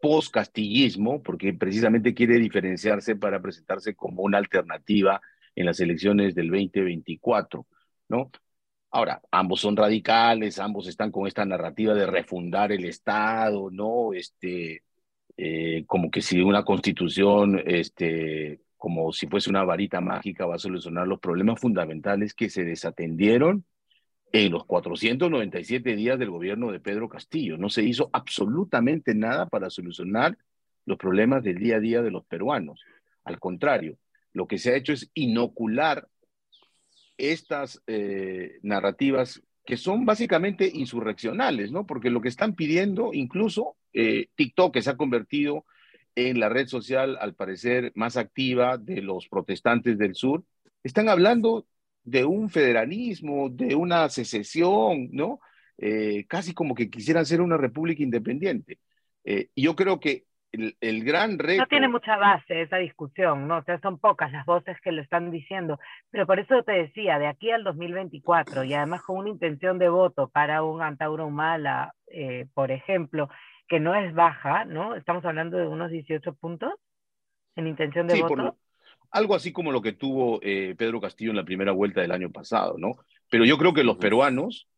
post-castillismo, 0.00 1.22
porque 1.22 1.54
precisamente 1.54 2.12
quiere 2.12 2.38
diferenciarse 2.38 3.16
para 3.16 3.40
presentarse 3.40 3.94
como 3.94 4.22
una 4.22 4.36
alternativa 4.36 5.20
en 5.54 5.66
las 5.66 5.80
elecciones 5.80 6.34
del 6.34 6.50
2024, 6.50 7.66
¿no? 8.08 8.30
Ahora, 8.94 9.20
ambos 9.32 9.60
son 9.60 9.76
radicales, 9.76 10.60
ambos 10.60 10.86
están 10.86 11.10
con 11.10 11.26
esta 11.26 11.44
narrativa 11.44 11.94
de 11.94 12.06
refundar 12.06 12.70
el 12.70 12.84
Estado, 12.84 13.68
¿no? 13.72 14.12
Este, 14.12 14.84
eh, 15.36 15.82
como 15.88 16.12
que 16.12 16.22
si 16.22 16.40
una 16.40 16.64
constitución, 16.64 17.60
este, 17.66 18.60
como 18.76 19.12
si 19.12 19.26
fuese 19.26 19.50
una 19.50 19.64
varita 19.64 20.00
mágica, 20.00 20.46
va 20.46 20.54
a 20.54 20.60
solucionar 20.60 21.08
los 21.08 21.18
problemas 21.18 21.58
fundamentales 21.60 22.34
que 22.34 22.48
se 22.48 22.62
desatendieron 22.62 23.64
en 24.30 24.52
los 24.52 24.64
497 24.64 25.96
días 25.96 26.16
del 26.16 26.30
gobierno 26.30 26.70
de 26.70 26.78
Pedro 26.78 27.08
Castillo. 27.08 27.58
No 27.58 27.70
se 27.70 27.82
hizo 27.82 28.10
absolutamente 28.12 29.12
nada 29.12 29.46
para 29.46 29.70
solucionar 29.70 30.38
los 30.86 30.98
problemas 30.98 31.42
del 31.42 31.58
día 31.58 31.78
a 31.78 31.80
día 31.80 32.00
de 32.00 32.12
los 32.12 32.24
peruanos. 32.26 32.84
Al 33.24 33.40
contrario, 33.40 33.98
lo 34.32 34.46
que 34.46 34.58
se 34.58 34.70
ha 34.70 34.76
hecho 34.76 34.92
es 34.92 35.10
inocular 35.14 36.06
estas 37.18 37.82
eh, 37.86 38.58
narrativas 38.62 39.42
que 39.64 39.76
son 39.76 40.04
básicamente 40.04 40.70
insurreccionales, 40.72 41.72
¿no? 41.72 41.86
Porque 41.86 42.10
lo 42.10 42.20
que 42.20 42.28
están 42.28 42.54
pidiendo, 42.54 43.14
incluso 43.14 43.76
eh, 43.92 44.28
TikTok, 44.34 44.74
que 44.74 44.82
se 44.82 44.90
ha 44.90 44.96
convertido 44.96 45.64
en 46.14 46.38
la 46.38 46.48
red 46.48 46.66
social, 46.66 47.16
al 47.20 47.34
parecer, 47.34 47.92
más 47.94 48.16
activa 48.16 48.78
de 48.78 49.00
los 49.00 49.28
protestantes 49.28 49.98
del 49.98 50.14
sur, 50.14 50.44
están 50.82 51.08
hablando 51.08 51.66
de 52.04 52.24
un 52.24 52.50
federalismo, 52.50 53.48
de 53.48 53.74
una 53.74 54.08
secesión, 54.10 55.08
¿no? 55.12 55.40
Eh, 55.78 56.26
casi 56.28 56.52
como 56.52 56.74
que 56.74 56.90
quisieran 56.90 57.26
ser 57.26 57.40
una 57.40 57.56
república 57.56 58.02
independiente. 58.02 58.78
Eh, 59.24 59.48
yo 59.56 59.74
creo 59.74 59.98
que 59.98 60.24
el, 60.54 60.76
el, 60.80 61.04
gran 61.04 61.38
reto... 61.38 61.62
No 61.62 61.66
tiene 61.66 61.88
mucha 61.88 62.16
base 62.16 62.62
esa 62.62 62.76
discusión, 62.78 63.48
¿no? 63.48 63.58
O 63.58 63.62
sea, 63.62 63.80
son 63.80 63.98
pocas 63.98 64.32
las 64.32 64.46
voces 64.46 64.76
que 64.80 64.92
lo 64.92 65.02
están 65.02 65.30
diciendo, 65.30 65.78
pero 66.10 66.26
por 66.26 66.38
eso 66.38 66.62
te 66.62 66.72
decía, 66.72 67.18
de 67.18 67.26
aquí 67.26 67.50
al 67.50 67.64
2024, 67.64 68.64
y 68.64 68.74
además 68.74 69.02
con 69.02 69.18
una 69.18 69.30
intención 69.30 69.78
de 69.78 69.88
voto 69.88 70.28
para 70.28 70.62
un 70.62 70.82
Antauro 70.82 71.26
Humala, 71.26 71.94
eh, 72.06 72.46
por 72.54 72.70
ejemplo, 72.70 73.28
que 73.68 73.80
no 73.80 73.94
es 73.94 74.14
baja, 74.14 74.64
¿no? 74.64 74.94
Estamos 74.94 75.24
hablando 75.24 75.56
de 75.56 75.66
unos 75.66 75.90
18 75.90 76.34
puntos 76.34 76.72
en 77.56 77.66
intención 77.66 78.06
de 78.06 78.20
voto 78.20 78.56
algo 79.14 79.36
así 79.36 79.52
como 79.52 79.70
lo 79.70 79.80
que 79.80 79.92
tuvo 79.92 80.40
eh, 80.42 80.74
Pedro 80.76 81.00
Castillo 81.00 81.30
en 81.30 81.36
la 81.36 81.44
primera 81.44 81.70
vuelta 81.70 82.00
del 82.00 82.10
año 82.10 82.32
pasado, 82.32 82.76
¿no? 82.78 82.96
Pero 83.30 83.44
yo 83.44 83.56
creo 83.58 83.72
que 83.72 83.84
los 83.84 83.96
peruanos 83.96 84.68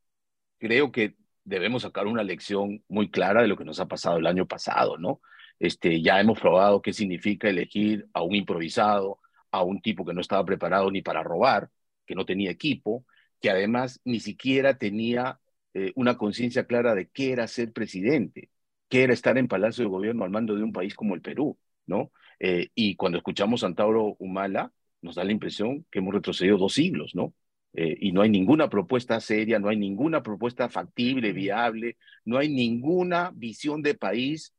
creo 0.58 0.92
que 0.92 1.16
debemos 1.42 1.82
sacar 1.82 2.06
una 2.06 2.22
lección 2.22 2.84
muy 2.86 3.10
clara 3.10 3.40
de 3.40 3.48
lo 3.48 3.56
que 3.56 3.64
nos 3.64 3.80
ha 3.80 3.86
pasado 3.86 4.18
el 4.18 4.26
año 4.26 4.46
pasado, 4.46 4.98
¿no? 4.98 5.22
Este, 5.58 6.02
ya 6.02 6.20
hemos 6.20 6.38
probado 6.40 6.82
qué 6.82 6.92
significa 6.92 7.48
elegir 7.48 8.06
a 8.12 8.22
un 8.22 8.34
improvisado, 8.34 9.20
a 9.50 9.62
un 9.62 9.80
tipo 9.80 10.04
que 10.04 10.14
no 10.14 10.20
estaba 10.20 10.44
preparado 10.44 10.90
ni 10.90 11.02
para 11.02 11.22
robar, 11.22 11.70
que 12.06 12.14
no 12.14 12.24
tenía 12.26 12.50
equipo, 12.50 13.04
que 13.40 13.50
además 13.50 14.00
ni 14.04 14.20
siquiera 14.20 14.78
tenía 14.78 15.40
eh, 15.74 15.92
una 15.94 16.16
conciencia 16.16 16.66
clara 16.66 16.94
de 16.94 17.08
qué 17.08 17.32
era 17.32 17.46
ser 17.48 17.72
presidente, 17.72 18.50
qué 18.88 19.04
era 19.04 19.12
estar 19.12 19.38
en 19.38 19.48
Palacio 19.48 19.84
de 19.84 19.90
Gobierno 19.90 20.24
al 20.24 20.30
mando 20.30 20.54
de 20.54 20.62
un 20.62 20.72
país 20.72 20.94
como 20.94 21.14
el 21.14 21.22
Perú, 21.22 21.58
¿no? 21.86 22.12
Eh, 22.38 22.68
y 22.74 22.96
cuando 22.96 23.18
escuchamos 23.18 23.62
a 23.62 23.66
Antauro 23.66 24.16
Humala, 24.18 24.72
nos 25.02 25.16
da 25.16 25.24
la 25.24 25.32
impresión 25.32 25.86
que 25.90 25.98
hemos 26.00 26.14
retrocedido 26.14 26.58
dos 26.58 26.74
siglos, 26.74 27.14
¿no? 27.14 27.34
Eh, 27.74 27.96
y 28.00 28.12
no 28.12 28.22
hay 28.22 28.30
ninguna 28.30 28.70
propuesta 28.70 29.20
seria, 29.20 29.58
no 29.58 29.68
hay 29.68 29.76
ninguna 29.76 30.22
propuesta 30.22 30.68
factible, 30.70 31.32
viable, 31.32 31.98
no 32.24 32.38
hay 32.38 32.48
ninguna 32.48 33.32
visión 33.34 33.82
de 33.82 33.94
país 33.94 34.54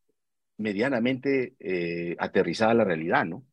medianamente 0.58 1.54
eh, 1.60 2.16
aterrizada 2.20 2.72
a 2.72 2.76
la 2.76 2.84
realidad, 2.84 3.26
¿no? 3.26 3.44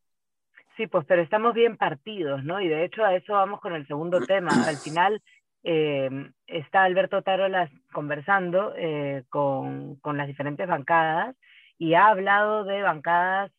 Sí, 0.76 0.86
pues 0.86 1.04
pero 1.06 1.22
estamos 1.22 1.54
bien 1.54 1.76
partidos, 1.76 2.42
¿no? 2.44 2.60
Y 2.60 2.68
de 2.68 2.84
hecho 2.84 3.04
a 3.04 3.14
eso 3.14 3.34
vamos 3.34 3.60
con 3.60 3.74
el 3.74 3.86
segundo 3.86 4.20
tema. 4.20 4.48
Al 4.68 4.76
final 4.76 5.22
eh, 5.62 6.10
está 6.46 6.84
Alberto 6.84 7.22
Tarolas 7.22 7.70
conversando 7.92 8.74
con, 9.28 9.96
con, 9.96 10.16
las 10.16 10.26
diferentes 10.26 10.66
bancadas 10.66 11.36
y 11.78 11.94
ha 11.94 12.08
hablado 12.08 12.64
de 12.64 12.82
bancadas 12.82 13.52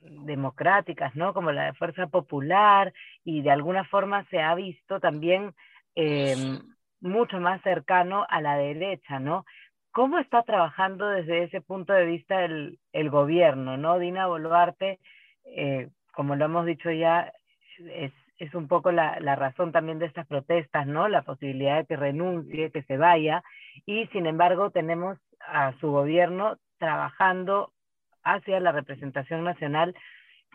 democráticas, 0.00 1.14
¿no? 1.16 1.32
Como 1.32 1.52
la 1.52 1.66
de 1.66 1.74
Fuerza 1.74 2.06
Popular, 2.06 2.92
y 3.24 3.42
de 3.42 3.50
alguna 3.50 3.84
forma 3.84 4.24
se 4.30 4.40
ha 4.40 4.54
visto 4.54 5.00
también 5.00 5.54
mucho 7.00 7.40
más 7.40 7.62
cercano 7.62 8.26
a 8.28 8.40
la 8.40 8.56
derecha, 8.56 9.18
¿no? 9.18 9.44
¿Cómo 9.92 10.18
está 10.18 10.42
trabajando 10.42 11.08
desde 11.08 11.44
ese 11.44 11.60
punto 11.60 11.92
de 11.92 12.04
vista 12.04 12.44
el, 12.44 12.78
gobierno, 13.10 13.76
¿no? 13.76 13.98
Dina 13.98 14.26
Boluarte, 14.26 14.98
eh, 15.44 15.88
como 16.12 16.36
lo 16.36 16.44
hemos 16.44 16.66
dicho 16.66 16.90
ya, 16.90 17.32
es, 17.78 18.12
un 18.54 18.68
poco 18.68 18.92
la, 18.92 19.18
la, 19.20 19.34
razón 19.34 19.72
también 19.72 19.98
de 19.98 20.06
estas 20.06 20.26
protestas, 20.26 20.86
¿no? 20.86 21.08
La 21.08 21.22
posibilidad 21.22 21.78
de 21.78 21.86
que 21.86 21.96
renuncie, 21.96 22.70
que 22.70 22.82
se 22.84 22.96
vaya, 22.96 23.42
y 23.86 24.06
sin 24.08 24.26
embargo 24.26 24.70
tenemos 24.70 25.18
a 25.40 25.72
su 25.80 25.90
gobierno 25.90 26.56
trabajando 26.78 27.72
hacia 28.22 28.60
la 28.60 28.72
representación 28.72 29.44
nacional 29.44 29.94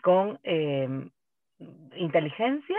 con 0.02 0.38
eh, 0.44 0.88
inteligencia 1.96 2.76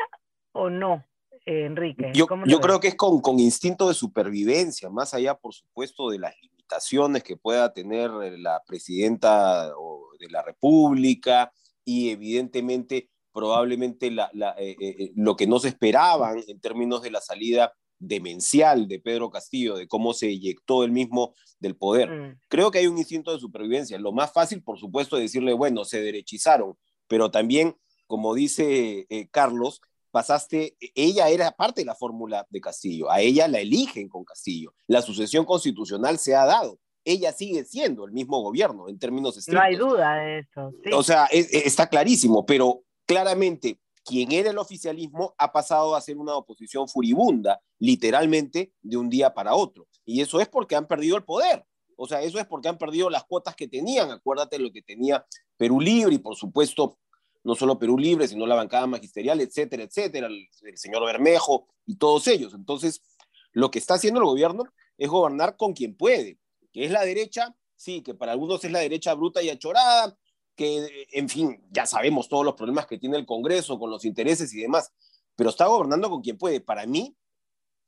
o 0.51 0.69
no, 0.69 1.03
eh, 1.45 1.65
Enrique? 1.65 2.11
Yo, 2.13 2.27
yo 2.45 2.59
creo 2.59 2.79
que 2.79 2.89
es 2.89 2.95
con, 2.95 3.21
con 3.21 3.39
instinto 3.39 3.87
de 3.87 3.93
supervivencia, 3.93 4.89
más 4.89 5.13
allá, 5.13 5.35
por 5.35 5.53
supuesto, 5.53 6.09
de 6.09 6.19
las 6.19 6.33
limitaciones 6.41 7.23
que 7.23 7.37
pueda 7.37 7.73
tener 7.73 8.11
la 8.11 8.61
presidenta 8.65 9.65
de 9.65 10.29
la 10.29 10.41
República 10.41 11.51
y 11.83 12.09
evidentemente 12.09 13.09
probablemente 13.31 14.09
la, 14.11 14.29
la, 14.33 14.55
eh, 14.57 15.11
lo 15.15 15.35
que 15.35 15.45
no 15.45 15.59
se 15.59 15.67
esperaban 15.67 16.41
en 16.47 16.59
términos 16.59 17.01
de 17.01 17.11
la 17.11 17.19
salida 17.19 17.73
demencial 17.99 18.87
de 18.87 18.99
Pedro 18.99 19.29
Castillo, 19.29 19.75
de 19.75 19.87
cómo 19.87 20.13
se 20.13 20.27
eyectó 20.27 20.83
él 20.83 20.91
mismo 20.91 21.33
del 21.59 21.75
poder. 21.75 22.09
Mm. 22.09 22.39
Creo 22.47 22.71
que 22.71 22.79
hay 22.79 22.87
un 22.87 22.97
instinto 22.97 23.31
de 23.31 23.39
supervivencia. 23.39 23.97
Lo 23.99 24.11
más 24.11 24.31
fácil, 24.31 24.63
por 24.63 24.77
supuesto, 24.79 25.17
es 25.17 25.23
decirle, 25.23 25.53
bueno, 25.53 25.85
se 25.85 26.01
derechizaron, 26.01 26.77
pero 27.07 27.31
también, 27.31 27.75
como 28.07 28.33
dice 28.33 29.05
eh, 29.09 29.27
Carlos, 29.31 29.81
pasaste, 30.15 30.77
ella 30.95 31.27
era 31.27 31.51
parte 31.51 31.81
de 31.81 31.85
la 31.85 31.93
fórmula 31.93 32.47
de 32.49 32.61
Castillo, 32.61 33.11
a 33.11 33.19
ella 33.19 33.49
la 33.49 33.59
eligen 33.59 34.07
con 34.07 34.23
Castillo, 34.23 34.73
la 34.87 35.01
sucesión 35.01 35.43
constitucional 35.43 36.17
se 36.17 36.33
ha 36.33 36.45
dado, 36.45 36.79
ella 37.03 37.33
sigue 37.33 37.65
siendo 37.65 38.05
el 38.05 38.13
mismo 38.13 38.41
gobierno 38.41 38.87
en 38.87 38.97
términos 38.97 39.35
estrictos. 39.35 39.61
No 39.61 39.67
hay 39.67 39.75
duda 39.75 40.15
de 40.15 40.39
eso. 40.39 40.71
O 40.93 41.03
sea, 41.03 41.25
está 41.25 41.89
clarísimo, 41.89 42.45
pero 42.45 42.83
claramente 43.05 43.77
quien 44.05 44.31
era 44.31 44.51
el 44.51 44.57
oficialismo 44.57 45.35
ha 45.37 45.51
pasado 45.51 45.97
a 45.97 45.99
ser 45.99 46.15
una 46.15 46.35
oposición 46.35 46.87
furibunda, 46.87 47.59
literalmente, 47.79 48.71
de 48.81 48.95
un 48.95 49.09
día 49.09 49.33
para 49.33 49.53
otro. 49.53 49.85
Y 50.05 50.21
eso 50.21 50.39
es 50.39 50.47
porque 50.47 50.77
han 50.77 50.87
perdido 50.87 51.17
el 51.17 51.25
poder. 51.25 51.65
O 51.97 52.07
sea, 52.07 52.21
eso 52.21 52.39
es 52.39 52.45
porque 52.45 52.69
han 52.69 52.77
perdido 52.77 53.09
las 53.09 53.25
cuotas 53.25 53.53
que 53.53 53.67
tenían. 53.67 54.11
Acuérdate 54.11 54.59
lo 54.59 54.71
que 54.71 54.81
tenía 54.81 55.25
Perú 55.57 55.81
Libre 55.81 56.15
y, 56.15 56.19
por 56.19 56.37
supuesto, 56.37 56.97
no 57.45 57.53
solo 57.53 57.77
Perú 57.77 57.97
Libre, 57.97 58.27
sino 58.27 58.47
la 58.47 58.55
bancada 58.55 58.87
magisterial, 58.87 59.39
etcétera, 59.39 59.83
etcétera, 59.83 60.27
el, 60.27 60.49
señor 60.77 61.05
Bermejo 61.05 61.67
y 61.85 61.95
todos 61.95 62.27
ellos. 62.27 62.55
Entonces, 62.55 63.03
lo 63.51 63.69
que 63.69 63.77
está 63.77 63.93
haciendo 63.93 64.19
el 64.19 64.25
gobierno 64.25 64.63
es 64.97 65.09
gobernar 65.09 65.55
con 65.55 65.73
quien 65.73 65.95
puede, 65.95 66.39
que 66.73 66.85
es 66.85 66.91
la 66.91 67.05
derecha, 67.05 67.55
sí, 67.75 68.01
que 68.01 68.15
para 68.15 68.31
algunos 68.31 68.63
es 68.63 68.71
la 68.71 68.79
derecha 68.79 69.13
bruta 69.13 69.43
y 69.43 69.51
achorada, 69.51 70.17
que, 70.55 71.05
en 71.11 71.29
fin, 71.29 71.63
ya 71.69 71.85
sabemos 71.85 72.27
todos 72.29 72.43
los 72.43 72.55
problemas 72.55 72.87
que 72.87 72.97
tiene 72.97 73.15
el 73.15 73.27
Congreso 73.27 73.77
con 73.77 73.91
los 73.91 74.05
intereses 74.05 74.51
y 74.51 74.61
demás, 74.61 74.91
pero 75.35 75.51
está 75.51 75.67
gobernando 75.67 76.09
con 76.09 76.21
quien 76.21 76.39
puede. 76.39 76.61
Para 76.61 76.87
mí 76.87 77.15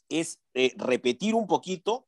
es 0.08 0.40
eh, 0.54 0.74
repetir 0.78 1.34
un 1.34 1.48
poquito, 1.48 2.08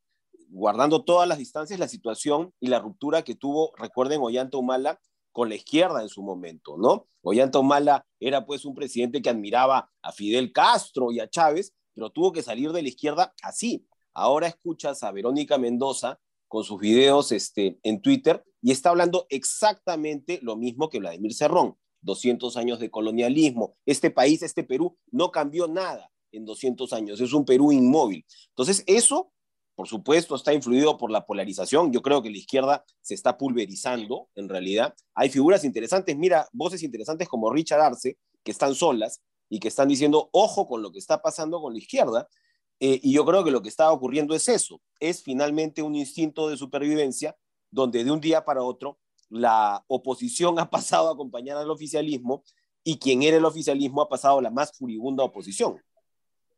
guardando 0.50 1.04
todas 1.04 1.28
las 1.28 1.40
distancias, 1.40 1.80
la 1.80 1.88
situación 1.88 2.54
y 2.60 2.68
la 2.68 2.80
ruptura 2.80 3.24
que 3.24 3.34
tuvo, 3.34 3.74
recuerden, 3.76 4.22
Ollanta 4.22 4.58
Humala 4.58 5.00
con 5.40 5.48
la 5.48 5.56
izquierda 5.56 6.02
en 6.02 6.10
su 6.10 6.22
momento, 6.22 6.76
¿no? 6.78 7.08
Ollanta 7.22 7.60
Humala 7.60 8.06
era 8.20 8.46
pues 8.46 8.66
un 8.66 8.76
presidente 8.76 9.22
que 9.22 9.30
admiraba 9.30 9.90
a 10.02 10.12
Fidel 10.12 10.52
Castro 10.52 11.14
y 11.14 11.22
a 11.22 11.30
Chávez, 11.30 11.74
pero 11.94 12.10
tuvo 12.10 12.34
que 12.34 12.44
salir 12.44 12.74
de 12.74 12.82
la 12.82 12.90
izquierda 12.90 13.34
así. 13.42 13.88
Ahora 14.14 14.48
escuchas 14.48 15.02
a 15.02 15.14
Verónica 15.14 15.58
Mendoza 15.58 16.20
con 16.50 16.66
sus 16.66 16.78
videos 16.78 17.32
este, 17.32 17.80
en 17.84 18.02
Twitter 18.02 18.44
y 18.62 18.72
está 18.72 18.90
hablando 18.90 19.28
exactamente 19.30 20.40
lo 20.42 20.58
mismo 20.58 20.90
que 20.90 21.00
Vladimir 21.00 21.34
Cerrón. 21.34 21.78
200 22.02 22.58
años 22.58 22.80
de 22.80 22.92
colonialismo. 22.92 23.78
Este 23.86 24.12
país, 24.12 24.44
este 24.44 24.66
Perú, 24.66 24.98
no 25.10 25.32
cambió 25.32 25.70
nada 25.70 26.12
en 26.34 26.44
200 26.44 26.92
años. 26.92 27.22
Es 27.22 27.32
un 27.32 27.46
Perú 27.46 27.72
inmóvil. 27.72 28.26
Entonces, 28.50 28.84
eso, 28.88 29.32
por 29.80 29.88
supuesto, 29.88 30.36
está 30.36 30.54
influido 30.54 30.98
por 30.98 31.10
la 31.10 31.26
polarización. 31.26 31.94
Yo 31.94 32.02
creo 32.02 32.22
que 32.22 32.30
la 32.30 32.38
izquierda 32.38 32.84
se 33.00 33.14
está 33.14 33.38
pulverizando, 33.38 34.28
en 34.36 34.50
realidad. 34.50 34.94
Hay 35.16 35.30
figuras 35.30 35.64
interesantes, 35.64 36.18
mira, 36.18 36.50
voces 36.52 36.84
interesantes 36.84 37.30
como 37.30 37.50
Richard 37.50 37.80
Arce, 37.80 38.18
que 38.44 38.52
están 38.52 38.76
solas 38.76 39.22
y 39.48 39.62
que 39.62 39.70
están 39.70 39.88
diciendo, 39.88 40.30
ojo 40.34 40.68
con 40.68 40.82
lo 40.82 40.92
que 40.92 41.00
está 41.00 41.22
pasando 41.22 41.62
con 41.62 41.72
la 41.72 41.80
izquierda. 41.80 42.28
Eh, 42.82 43.00
y 43.02 43.14
yo 43.14 43.24
creo 43.24 43.42
que 43.46 43.52
lo 43.52 43.62
que 43.62 43.70
está 43.70 43.90
ocurriendo 43.90 44.36
es 44.36 44.50
eso, 44.50 44.82
es 45.00 45.24
finalmente 45.24 45.82
un 45.82 45.96
instinto 45.96 46.50
de 46.50 46.58
supervivencia 46.58 47.38
donde 47.72 48.04
de 48.04 48.12
un 48.12 48.20
día 48.20 48.44
para 48.44 48.62
otro 48.62 49.00
la 49.30 49.86
oposición 49.88 50.60
ha 50.60 50.70
pasado 50.70 51.08
a 51.08 51.14
acompañar 51.14 51.56
al 51.56 51.72
oficialismo 51.72 52.44
y 52.84 53.00
quien 53.00 53.24
era 53.24 53.38
el 53.38 53.46
oficialismo 53.46 54.02
ha 54.02 54.10
pasado 54.10 54.40
a 54.40 54.42
la 54.42 54.52
más 54.52 54.78
furibunda 54.78 55.24
oposición. 55.24 55.82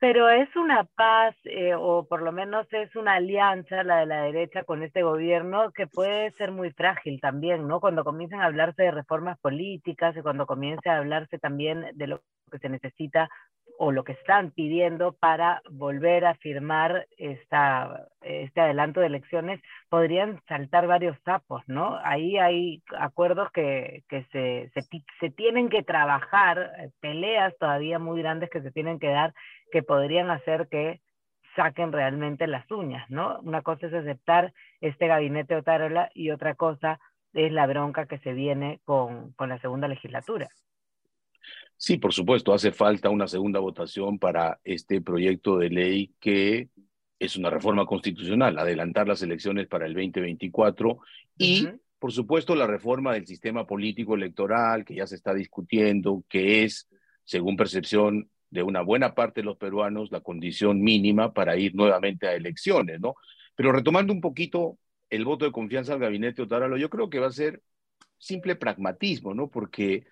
Pero 0.01 0.29
es 0.29 0.49
una 0.55 0.83
paz, 0.95 1.35
eh, 1.43 1.75
o 1.77 2.07
por 2.07 2.23
lo 2.23 2.31
menos 2.31 2.65
es 2.73 2.95
una 2.95 3.13
alianza, 3.13 3.83
la 3.83 3.99
de 3.99 4.07
la 4.07 4.23
derecha 4.23 4.63
con 4.63 4.81
este 4.81 5.03
gobierno, 5.03 5.71
que 5.73 5.85
puede 5.85 6.31
ser 6.31 6.51
muy 6.51 6.71
frágil 6.71 7.21
también, 7.21 7.67
¿no? 7.67 7.79
Cuando 7.79 8.03
comiencen 8.03 8.41
a 8.41 8.45
hablarse 8.45 8.81
de 8.81 8.89
reformas 8.89 9.37
políticas 9.39 10.17
y 10.17 10.21
cuando 10.23 10.47
comience 10.47 10.89
a 10.89 10.97
hablarse 10.97 11.37
también 11.37 11.85
de 11.93 12.07
lo 12.07 12.21
que 12.51 12.59
se 12.59 12.69
necesita 12.69 13.29
o 13.83 13.91
lo 13.91 14.03
que 14.03 14.11
están 14.11 14.51
pidiendo 14.51 15.13
para 15.13 15.63
volver 15.71 16.25
a 16.25 16.35
firmar 16.35 17.07
esta, 17.17 18.07
este 18.21 18.61
adelanto 18.61 18.99
de 18.99 19.07
elecciones, 19.07 19.59
podrían 19.89 20.39
saltar 20.47 20.85
varios 20.85 21.17
sapos, 21.25 21.63
¿no? 21.65 21.97
Ahí 22.03 22.37
hay 22.37 22.83
acuerdos 22.95 23.51
que, 23.51 24.03
que 24.07 24.23
se, 24.31 24.71
se, 25.19 25.29
tienen 25.31 25.69
que 25.69 25.81
trabajar, 25.81 26.71
eh, 26.77 26.91
peleas 26.99 27.57
todavía 27.57 27.97
muy 27.97 28.21
grandes 28.21 28.51
que 28.51 28.61
se 28.61 28.71
tienen 28.71 28.99
que 28.99 29.09
dar, 29.09 29.33
que 29.71 29.81
podrían 29.81 30.29
hacer 30.29 30.67
que 30.69 31.01
saquen 31.55 31.91
realmente 31.91 32.45
las 32.45 32.69
uñas, 32.69 33.09
¿no? 33.09 33.39
Una 33.39 33.63
cosa 33.63 33.87
es 33.87 33.93
aceptar 33.95 34.53
este 34.79 35.07
gabinete 35.07 35.55
Otárola 35.55 36.11
y 36.13 36.29
otra 36.29 36.53
cosa 36.53 36.99
es 37.33 37.51
la 37.51 37.65
bronca 37.65 38.05
que 38.05 38.19
se 38.19 38.33
viene 38.33 38.79
con, 38.85 39.31
con 39.33 39.49
la 39.49 39.57
segunda 39.57 39.87
legislatura. 39.87 40.49
Sí, 41.83 41.97
por 41.97 42.13
supuesto, 42.13 42.53
hace 42.53 42.71
falta 42.71 43.09
una 43.09 43.27
segunda 43.27 43.59
votación 43.59 44.19
para 44.19 44.59
este 44.63 45.01
proyecto 45.01 45.57
de 45.57 45.69
ley 45.71 46.13
que 46.19 46.69
es 47.17 47.37
una 47.37 47.49
reforma 47.49 47.87
constitucional, 47.87 48.59
adelantar 48.59 49.07
las 49.07 49.23
elecciones 49.23 49.65
para 49.65 49.87
el 49.87 49.95
2024 49.95 50.99
y, 51.39 51.67
por 51.97 52.11
supuesto, 52.11 52.53
la 52.53 52.67
reforma 52.67 53.15
del 53.15 53.25
sistema 53.25 53.65
político 53.65 54.13
electoral 54.13 54.85
que 54.85 54.93
ya 54.93 55.07
se 55.07 55.15
está 55.15 55.33
discutiendo, 55.33 56.23
que 56.29 56.65
es, 56.65 56.87
según 57.23 57.57
percepción 57.57 58.29
de 58.51 58.61
una 58.61 58.81
buena 58.81 59.15
parte 59.15 59.41
de 59.41 59.45
los 59.45 59.57
peruanos, 59.57 60.11
la 60.11 60.21
condición 60.21 60.83
mínima 60.83 61.33
para 61.33 61.57
ir 61.57 61.73
nuevamente 61.73 62.27
a 62.27 62.35
elecciones, 62.35 62.99
¿no? 62.99 63.15
Pero 63.55 63.71
retomando 63.71 64.13
un 64.13 64.21
poquito 64.21 64.77
el 65.09 65.25
voto 65.25 65.45
de 65.45 65.51
confianza 65.51 65.93
al 65.93 65.99
gabinete 65.99 66.43
Otaralo, 66.43 66.77
yo 66.77 66.91
creo 66.91 67.09
que 67.09 67.17
va 67.17 67.25
a 67.25 67.31
ser 67.31 67.63
simple 68.19 68.55
pragmatismo, 68.55 69.33
¿no? 69.33 69.49
Porque 69.49 70.05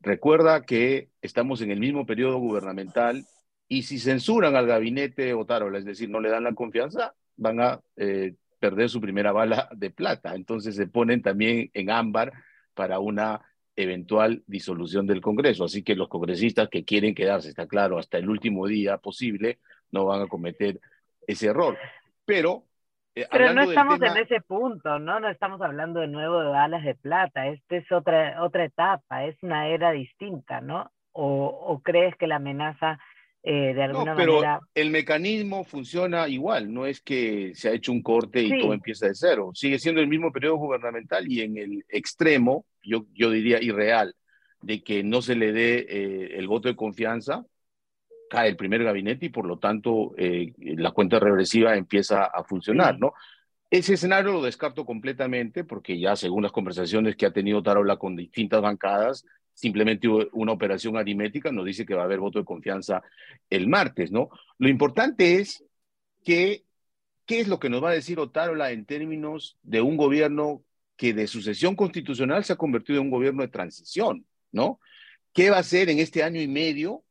Recuerda 0.00 0.64
que 0.64 1.08
estamos 1.22 1.60
en 1.60 1.70
el 1.70 1.80
mismo 1.80 2.06
periodo 2.06 2.38
gubernamental 2.38 3.24
Y 3.68 3.82
si 3.82 3.98
censuran 3.98 4.56
al 4.56 4.66
gabinete 4.66 5.34
Otárola, 5.34 5.78
es 5.78 5.84
decir, 5.84 6.08
no 6.08 6.20
le 6.20 6.30
dan 6.30 6.44
la 6.44 6.54
confianza, 6.54 7.14
van 7.36 7.60
a 7.60 7.80
eh, 7.96 8.34
perder 8.58 8.88
su 8.88 9.00
primera 9.00 9.32
bala 9.32 9.68
de 9.76 9.90
plata. 9.90 10.34
Entonces 10.34 10.74
se 10.76 10.86
ponen 10.86 11.20
también 11.22 11.70
en 11.74 11.90
ámbar 11.90 12.32
para 12.74 12.98
una 12.98 13.42
eventual 13.76 14.42
disolución 14.46 15.06
del 15.06 15.20
Congreso. 15.20 15.64
Así 15.64 15.82
que 15.82 15.94
los 15.94 16.08
congresistas 16.08 16.68
que 16.68 16.84
quieren 16.84 17.14
quedarse, 17.14 17.50
está 17.50 17.66
claro, 17.66 17.98
hasta 17.98 18.18
el 18.18 18.28
último 18.28 18.66
día 18.66 18.98
posible, 18.98 19.58
no 19.92 20.06
van 20.06 20.22
a 20.22 20.26
cometer 20.26 20.80
ese 21.26 21.48
error. 21.48 21.76
Pero 22.24 22.64
eh, 23.22 23.28
Pero 23.30 23.52
no 23.52 23.62
estamos 23.62 24.00
en 24.02 24.16
ese 24.16 24.40
punto, 24.40 24.98
¿no? 24.98 25.20
No 25.20 25.28
estamos 25.28 25.60
hablando 25.60 26.00
de 26.00 26.08
nuevo 26.08 26.40
de 26.40 26.48
balas 26.48 26.84
de 26.84 26.94
plata. 26.94 27.46
Esta 27.48 27.76
es 27.76 27.90
otra, 27.92 28.42
otra 28.42 28.64
etapa, 28.64 29.24
es 29.24 29.36
una 29.42 29.68
era 29.68 29.92
distinta, 29.92 30.60
¿no? 30.60 30.90
¿O, 31.12 31.80
crees 31.82 32.14
que 32.16 32.28
la 32.28 32.36
amenaza 32.36 33.00
eh, 33.42 33.74
de 33.74 33.82
alguna 33.82 34.12
no, 34.12 34.16
pero 34.16 34.34
manera... 34.34 34.60
El 34.72 34.90
mecanismo 34.90 35.64
funciona 35.64 36.28
igual, 36.28 36.72
no 36.72 36.86
es 36.86 37.00
que 37.00 37.52
se 37.54 37.68
ha 37.68 37.72
hecho 37.72 37.90
un 37.90 38.02
corte 38.02 38.40
y 38.40 38.60
todo 38.60 38.72
empieza 38.72 39.06
de 39.06 39.14
cero. 39.14 39.50
Sigue 39.52 39.80
siendo 39.80 40.00
el 40.00 40.06
mismo 40.06 40.30
periodo 40.30 40.56
gubernamental 40.56 41.26
y 41.26 41.40
en 41.40 41.56
el 41.56 41.84
extremo, 41.88 42.66
yo, 42.82 43.06
yo 43.14 43.30
diría 43.30 43.60
irreal, 43.60 44.14
de 44.60 44.82
que 44.82 45.02
no 45.02 45.22
se 45.22 45.34
le 45.34 45.52
dé 45.52 45.86
eh, 45.88 46.38
el 46.38 46.46
voto 46.46 46.68
de 46.68 46.76
confianza, 46.76 47.44
cae 48.28 48.48
el 48.48 48.56
primer 48.56 48.84
gabinete 48.84 49.26
y 49.26 49.30
por 49.30 49.46
lo 49.46 49.58
tanto 49.58 50.14
eh, 50.16 50.52
la 50.58 50.92
cuenta 50.92 51.18
regresiva 51.18 51.76
empieza 51.76 52.24
a 52.24 52.44
funcionar, 52.44 52.98
¿no? 52.98 53.14
Ese 53.70 53.94
escenario 53.94 54.32
lo 54.32 54.42
descarto 54.42 54.86
completamente 54.86 55.64
porque 55.64 55.98
ya 55.98 56.16
según 56.16 56.42
las 56.42 56.52
conversaciones 56.52 57.16
que 57.16 57.26
ha 57.26 57.32
tenido 57.32 57.62
Tarola 57.62 57.96
con 57.96 58.16
distintas 58.16 58.62
bancadas, 58.62 59.26
simplemente 59.52 60.08
una 60.32 60.52
operación 60.52 60.96
aritmética 60.96 61.52
nos 61.52 61.66
dice 61.66 61.84
que 61.84 61.94
va 61.94 62.02
a 62.02 62.04
haber 62.04 62.20
voto 62.20 62.38
de 62.38 62.44
confianza 62.44 63.02
el 63.50 63.68
martes, 63.68 64.10
¿no? 64.10 64.30
Lo 64.58 64.68
importante 64.68 65.34
es 65.34 65.64
que, 66.24 66.64
¿qué 67.26 67.40
es 67.40 67.48
lo 67.48 67.58
que 67.58 67.68
nos 67.68 67.82
va 67.82 67.90
a 67.90 67.94
decir 67.94 68.18
Otárola 68.20 68.70
en 68.70 68.86
términos 68.86 69.58
de 69.62 69.82
un 69.82 69.96
gobierno 69.96 70.62
que 70.96 71.12
de 71.12 71.26
sucesión 71.26 71.76
constitucional 71.76 72.44
se 72.44 72.52
ha 72.52 72.56
convertido 72.56 73.00
en 73.00 73.06
un 73.06 73.10
gobierno 73.10 73.42
de 73.42 73.48
transición, 73.48 74.26
¿no? 74.50 74.80
¿Qué 75.32 75.50
va 75.50 75.58
a 75.58 75.60
hacer 75.60 75.90
en 75.90 75.98
este 75.98 76.22
año 76.22 76.40
y 76.40 76.48
medio 76.48 77.04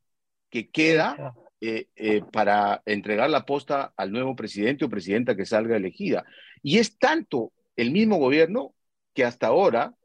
que 0.50 0.70
queda 0.70 1.34
eh, 1.60 1.88
eh, 1.96 2.22
para 2.32 2.84
entregar 2.86 3.30
la 3.30 3.46
posta 3.46 3.94
al 3.98 4.12
nuevo 4.12 4.36
presidente 4.36 4.86
o 4.86 4.90
presidenta 4.90 5.36
que 5.36 5.46
salga 5.46 5.76
elegida. 5.76 6.26
Y 6.62 6.78
es 6.78 6.98
tanto 6.98 7.52
el 7.76 7.92
mismo 7.92 8.18
gobierno 8.18 8.74
que 9.14 9.24
hasta 9.24 9.48
ahora 9.48 9.96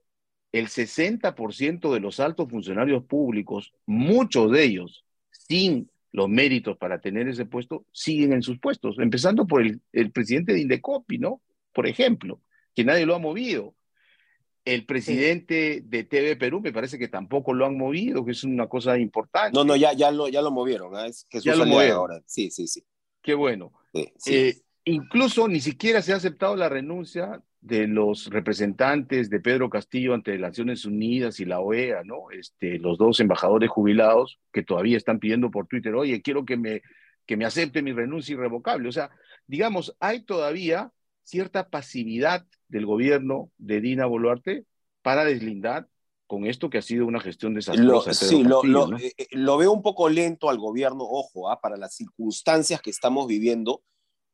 el 0.53 0.69
60% 0.69 1.93
de 1.93 2.01
los 2.01 2.21
altos 2.21 2.49
funcionarios 2.51 3.05
públicos, 3.05 3.73
muchos 3.87 4.51
de 4.53 4.65
ellos 4.65 5.05
sin 5.31 5.91
los 6.13 6.29
méritos 6.29 6.77
para 6.77 7.01
tener 7.01 7.29
ese 7.29 7.47
puesto, 7.47 7.87
siguen 7.93 8.33
en 8.33 8.43
sus 8.43 8.59
puestos, 8.59 8.99
empezando 8.99 9.47
por 9.47 9.63
el, 9.63 9.81
el 9.93 10.13
presidente 10.13 10.53
de 10.53 10.61
Indecopi, 10.61 11.19
¿no? 11.19 11.41
Por 11.73 11.87
ejemplo, 11.87 12.41
que 12.75 12.85
nadie 12.85 13.07
lo 13.07 13.15
ha 13.15 13.19
movido. 13.19 13.75
El 14.65 14.87
presidente 14.87 15.83
de 15.85 16.05
TV 16.05 16.37
Perú 16.37 16.61
me 16.61 16.73
parece 16.73 16.99
que 16.99 17.09
tampoco 17.09 17.53
lo 17.53 17.67
han 17.67 17.77
movido, 17.77 18.25
que 18.25 18.31
es 18.31 18.45
una 18.45 18.69
cosa 18.69 18.97
importante. 18.97 19.57
No, 19.57 19.65
no, 19.65 19.75
ya, 19.75 19.93
ya, 19.93 20.11
lo, 20.13 20.29
ya 20.29 20.41
lo 20.41 20.53
movieron. 20.53 20.95
¿eh? 20.97 21.09
Es 21.09 21.27
ya 21.43 21.57
lo 21.57 21.67
movieron. 21.67 21.97
Ahora. 21.97 22.23
Sí, 22.27 22.51
sí, 22.51 22.69
sí. 22.69 22.85
Qué 23.21 23.35
bueno. 23.35 23.73
Eh, 23.93 24.55
incluso 24.85 25.49
ni 25.49 25.61
siquiera 25.61 26.01
se 26.01 26.13
ha 26.13 26.17
aceptado 26.17 26.55
la 26.55 26.69
renuncia 26.69 27.43
de 27.61 27.87
los 27.87 28.27
representantes 28.27 29.31
de 29.31 29.41
Pedro 29.41 29.71
Castillo 29.71 30.15
ante 30.15 30.37
las 30.39 30.51
Naciones 30.51 30.85
Unidas 30.85 31.39
y 31.39 31.45
la 31.45 31.61
OEA, 31.61 32.03
¿no? 32.05 32.31
Este, 32.33 32.79
los 32.79 32.99
dos 32.99 33.21
embajadores 33.21 33.71
jubilados 33.71 34.41
que 34.53 34.65
todavía 34.65 34.97
están 34.97 35.21
pidiendo 35.21 35.51
por 35.51 35.69
Twitter, 35.69 35.95
oye, 35.95 36.21
quiero 36.23 36.45
que 36.45 36.57
me, 36.57 36.83
que 37.25 37.37
me 37.37 37.45
acepte 37.45 37.83
mi 37.83 37.93
renuncia 37.93 38.35
irrevocable. 38.35 38.89
O 38.89 38.93
sea, 38.93 39.11
digamos, 39.47 39.97
hay 40.01 40.25
todavía 40.25 40.91
cierta 41.23 41.69
pasividad 41.69 42.47
del 42.69 42.87
gobierno 42.87 43.51
de 43.59 43.81
Dina 43.81 44.07
Boluarte 44.07 44.65
para 45.03 45.25
deslindar 45.25 45.89
con 46.33 46.47
esto 46.47 46.71
que 46.71 46.79
ha 46.79 46.83
sido 46.83 47.05
una 47.05 47.21
gestión 47.21 47.53
desastrosa. 47.53 48.15
sí, 48.15 48.43
lo, 48.43 48.63
eh, 48.97 49.13
eh, 49.19 49.27
lo, 49.33 49.59
veo 49.59 49.71
un 49.71 49.83
poco 49.83 50.09
lento 50.09 50.49
al 50.49 50.57
gobierno, 50.57 51.05
ojo, 51.05 51.51
¿ah? 51.51 51.61
para 51.61 51.77
las 51.77 51.95
circunstancias 51.95 52.81
que 52.81 52.89
estamos 52.89 53.27
viviendo, 53.27 53.83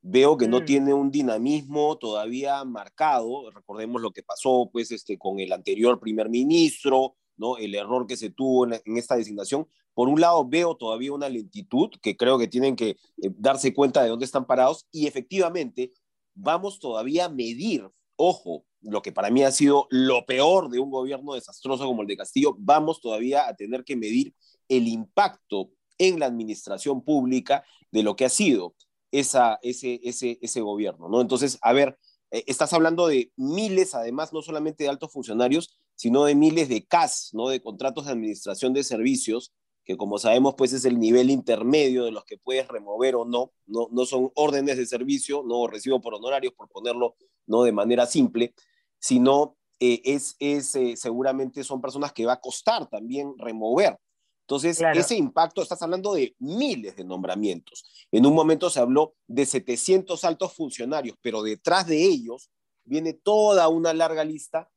veo 0.00 0.36
que 0.36 0.46
no 0.46 0.60
mm. 0.60 0.64
tiene 0.64 0.94
un 0.94 1.10
dinamismo 1.10 1.98
todavía 1.98 2.62
marcado. 2.64 3.50
Recordemos 3.50 4.00
lo 4.00 4.12
que 4.12 4.22
pasó 4.22 4.70
pues, 4.72 4.92
este, 4.92 5.18
con 5.18 5.40
el 5.40 5.52
anterior 5.52 5.98
primer 5.98 6.28
ministro, 6.28 7.16
¿no? 7.36 7.56
el 7.56 7.74
error 7.74 8.06
que 8.06 8.16
se 8.16 8.30
tuvo 8.30 8.66
en, 8.66 8.74
en, 8.84 8.96
esta 8.96 9.16
designación. 9.16 9.66
Por 9.92 10.08
un 10.08 10.20
lado, 10.20 10.48
veo 10.48 10.76
todavía 10.76 11.12
una 11.12 11.28
lentitud 11.28 11.90
que 12.00 12.16
creo 12.16 12.38
que 12.38 12.46
tienen 12.46 12.76
que 12.76 12.90
eh, 12.90 12.96
darse 13.36 13.74
cuenta 13.74 14.04
de 14.04 14.10
dónde 14.10 14.24
están 14.24 14.46
parados 14.46 14.86
y 14.92 15.08
efectivamente 15.08 15.90
vamos 16.38 16.78
todavía 16.78 17.26
a 17.26 17.28
medir 17.28 17.88
ojo, 18.18 18.64
lo 18.82 19.00
que 19.00 19.12
para 19.12 19.30
mí 19.30 19.42
ha 19.42 19.50
sido 19.50 19.86
lo 19.90 20.26
peor 20.26 20.70
de 20.70 20.80
un 20.80 20.90
gobierno 20.90 21.34
desastroso 21.34 21.86
como 21.86 22.02
el 22.02 22.08
de 22.08 22.16
Castillo, 22.16 22.54
vamos 22.58 23.00
todavía 23.00 23.48
a 23.48 23.54
tener 23.54 23.84
que 23.84 23.96
medir 23.96 24.34
el 24.68 24.88
impacto 24.88 25.70
en 25.98 26.18
la 26.18 26.26
administración 26.26 27.02
pública 27.02 27.64
de 27.90 28.02
lo 28.02 28.16
que 28.16 28.24
ha 28.24 28.28
sido 28.28 28.74
esa, 29.10 29.58
ese, 29.62 30.00
ese, 30.02 30.38
ese 30.42 30.60
gobierno, 30.60 31.08
¿no? 31.08 31.20
Entonces, 31.20 31.58
a 31.62 31.72
ver, 31.72 31.98
eh, 32.30 32.44
estás 32.46 32.72
hablando 32.72 33.06
de 33.06 33.32
miles, 33.36 33.94
además, 33.94 34.32
no 34.32 34.42
solamente 34.42 34.84
de 34.84 34.90
altos 34.90 35.12
funcionarios, 35.12 35.78
sino 35.94 36.24
de 36.24 36.34
miles 36.34 36.68
de 36.68 36.84
CAS, 36.84 37.30
¿no? 37.32 37.48
De 37.48 37.62
contratos 37.62 38.06
de 38.06 38.12
administración 38.12 38.72
de 38.72 38.84
servicios, 38.84 39.52
que 39.88 39.96
como 39.96 40.18
sabemos, 40.18 40.54
pues 40.54 40.74
es 40.74 40.84
el 40.84 41.00
nivel 41.00 41.30
intermedio 41.30 42.04
de 42.04 42.10
los 42.10 42.22
que 42.26 42.36
puedes 42.36 42.68
remover 42.68 43.16
o 43.16 43.24
no, 43.24 43.52
no, 43.64 43.88
no 43.90 44.04
son 44.04 44.30
órdenes 44.34 44.76
de 44.76 44.84
servicio, 44.84 45.42
no 45.46 45.66
recibo 45.66 45.98
por 45.98 46.12
honorarios, 46.12 46.52
por 46.52 46.68
ponerlo 46.68 47.16
no 47.46 47.62
de 47.62 47.72
manera 47.72 48.04
simple, 48.04 48.52
sino 48.98 49.56
eh, 49.80 50.02
es, 50.04 50.36
es 50.40 50.74
eh, 50.74 50.94
seguramente 50.94 51.64
son 51.64 51.80
personas 51.80 52.12
que 52.12 52.26
va 52.26 52.34
a 52.34 52.40
costar 52.40 52.86
también 52.90 53.32
remover. 53.38 53.98
Entonces, 54.42 54.78
ese 54.94 55.16
impacto, 55.16 55.62
estás 55.62 55.80
hablando 55.80 56.12
de 56.12 56.36
miles 56.38 56.94
de 56.94 57.04
nombramientos. 57.04 58.06
En 58.12 58.26
un 58.26 58.34
momento 58.34 58.68
se 58.68 58.80
habló 58.80 59.14
de 59.26 59.46
700 59.46 60.22
altos 60.24 60.52
funcionarios, 60.52 61.16
pero 61.22 61.42
detrás 61.42 61.86
de 61.86 62.04
ellos 62.04 62.50
viene 62.84 63.14
toda 63.14 63.68
una 63.68 63.94
larga 63.94 64.22
lista 64.22 64.68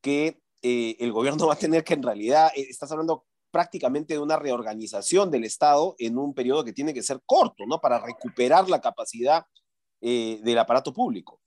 que 0.00 0.40
eh, 0.62 0.96
el 0.98 1.12
gobierno 1.12 1.46
va 1.46 1.54
a 1.54 1.58
tener 1.58 1.84
que 1.84 1.94
en 1.94 2.02
realidad, 2.02 2.50
estás 2.56 2.90
hablando 2.90 3.27
prácticamente 3.50 4.14
de 4.14 4.20
una 4.20 4.36
reorganización 4.36 5.30
del 5.30 5.44
Estado 5.44 5.94
en 5.98 6.18
un 6.18 6.34
periodo 6.34 6.64
que 6.64 6.72
tiene 6.72 6.94
que 6.94 7.02
ser 7.02 7.18
corto, 7.24 7.64
¿no? 7.66 7.80
Para 7.80 7.98
recuperar 8.04 8.68
la 8.68 8.80
capacidad 8.80 9.44
eh, 10.00 10.38
del 10.42 10.58
aparato 10.58 10.92
público. 10.92 11.40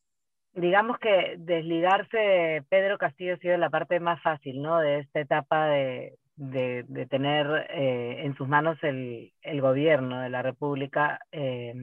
Digamos 0.54 1.00
que 1.00 1.36
desligarse 1.38 2.64
Pedro 2.70 2.98
Castillo 2.98 3.36
ha 3.36 3.38
sido 3.38 3.58
la 3.58 3.70
parte 3.70 4.00
más 4.00 4.22
fácil, 4.22 4.62
¿no? 4.62 4.80
De 4.80 5.00
esta 5.00 5.22
etapa 5.22 5.68
de, 5.68 6.18
de, 6.36 7.08
tener 7.10 7.68
eh, 7.70 8.24
en 8.26 8.36
sus 8.36 8.48
manos 8.48 8.78
el, 8.82 9.32
el, 9.42 9.62
gobierno 9.62 10.22
de 10.22 10.30
la 10.30 10.42
República 10.42 11.20
eh, 11.32 11.74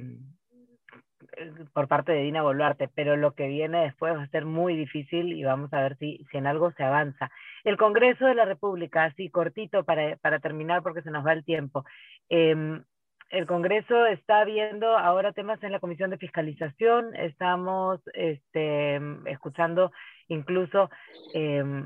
por 1.73 1.89
parte 1.89 2.13
de 2.13 2.23
Dina 2.23 2.43
Boluarte, 2.43 2.89
pero 2.95 3.17
lo 3.17 3.33
que 3.33 3.49
viene 3.49 3.83
después 3.83 4.17
va 4.17 4.23
a 4.23 4.29
ser 4.29 4.45
muy 4.45 4.77
difícil 4.77 5.33
y 5.33 5.45
vamos 5.45 5.73
a 5.73 5.83
ver 5.83 5.97
si, 5.99 6.25
si 6.31 6.39
en 6.39 6.47
algo 6.47 6.73
se 6.73 6.85
avanza. 6.85 7.31
El 7.65 7.77
Congreso 7.77 8.27
de 8.27 8.35
la 8.35 8.45
República, 8.45 9.05
así 9.05 9.29
cortito 9.31 9.85
para, 9.85 10.17
para 10.17 10.39
terminar 10.39 10.83
porque 10.83 11.03
se 11.03 11.11
nos 11.11 11.27
va 11.27 11.33
el 11.33 11.45
tiempo. 11.45 11.85
Em, 12.29 12.83
el 13.31 13.47
Congreso 13.47 14.07
está 14.07 14.45
viendo 14.45 14.97
ahora 14.97 15.33
temas 15.33 15.63
en 15.63 15.73
la 15.73 15.81
Comisión 15.81 16.11
de 16.11 16.19
Fiscalización, 16.19 17.15
estamos 17.15 18.01
este, 18.15 19.01
escuchando 19.27 19.93
incluso 20.29 20.91
eh, 21.35 21.85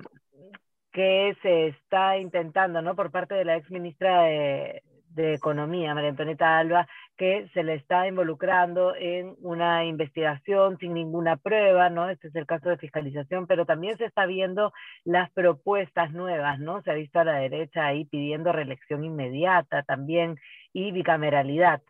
que 0.93 1.37
se 1.43 1.69
está 1.69 2.19
intentando, 2.19 2.83
¿no? 2.83 2.95
Por 2.95 3.11
parte 3.11 3.35
de 3.35 3.45
la 3.45 3.57
ex 3.57 3.71
ministra 3.71 4.25
de, 4.25 4.83
de 5.15 5.35
Economía, 5.35 5.95
María 5.95 6.11
Antonieta 6.11 6.59
Alba, 6.59 6.87
que 7.17 7.49
se 7.55 7.63
le 7.63 7.75
está 7.75 8.07
involucrando 8.07 8.95
en 8.95 9.35
una 9.41 9.85
investigación 9.85 10.79
sin 10.79 10.95
ninguna 10.95 11.37
prueba, 11.37 11.91
¿no? 11.91 12.09
Este 12.09 12.29
es 12.29 12.35
el 12.35 12.47
caso 12.47 12.69
de 12.69 12.79
fiscalización, 12.79 13.47
pero 13.47 13.67
también 13.67 13.97
se 13.99 14.07
está 14.07 14.27
viendo 14.27 14.73
las 15.05 15.31
propuestas 15.31 16.13
nuevas, 16.13 16.59
¿no? 16.59 16.83
Se 16.83 16.91
ha 16.91 16.95
visto 16.95 17.21
a 17.21 17.25
la 17.25 17.37
derecha 17.37 17.87
ahí 17.87 18.05
pidiendo 18.05 18.53
reelección 18.53 19.05
inmediata 19.05 19.83
también 19.83 20.37
y 20.73 20.93
bicameralidad. 20.93 21.83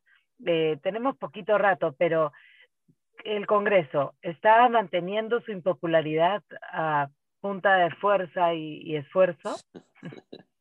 Eh, 0.44 0.78
tenemos 0.82 1.16
poquito 1.16 1.56
rato, 1.58 1.94
pero 1.98 2.32
el 3.24 3.46
Congreso 3.46 4.14
está 4.22 4.68
manteniendo 4.68 5.40
su 5.42 5.52
impopularidad 5.52 6.42
a 6.72 7.08
punta 7.40 7.76
de 7.76 7.90
fuerza 7.96 8.54
y 8.54 8.96
esfuerzo. 8.96 9.56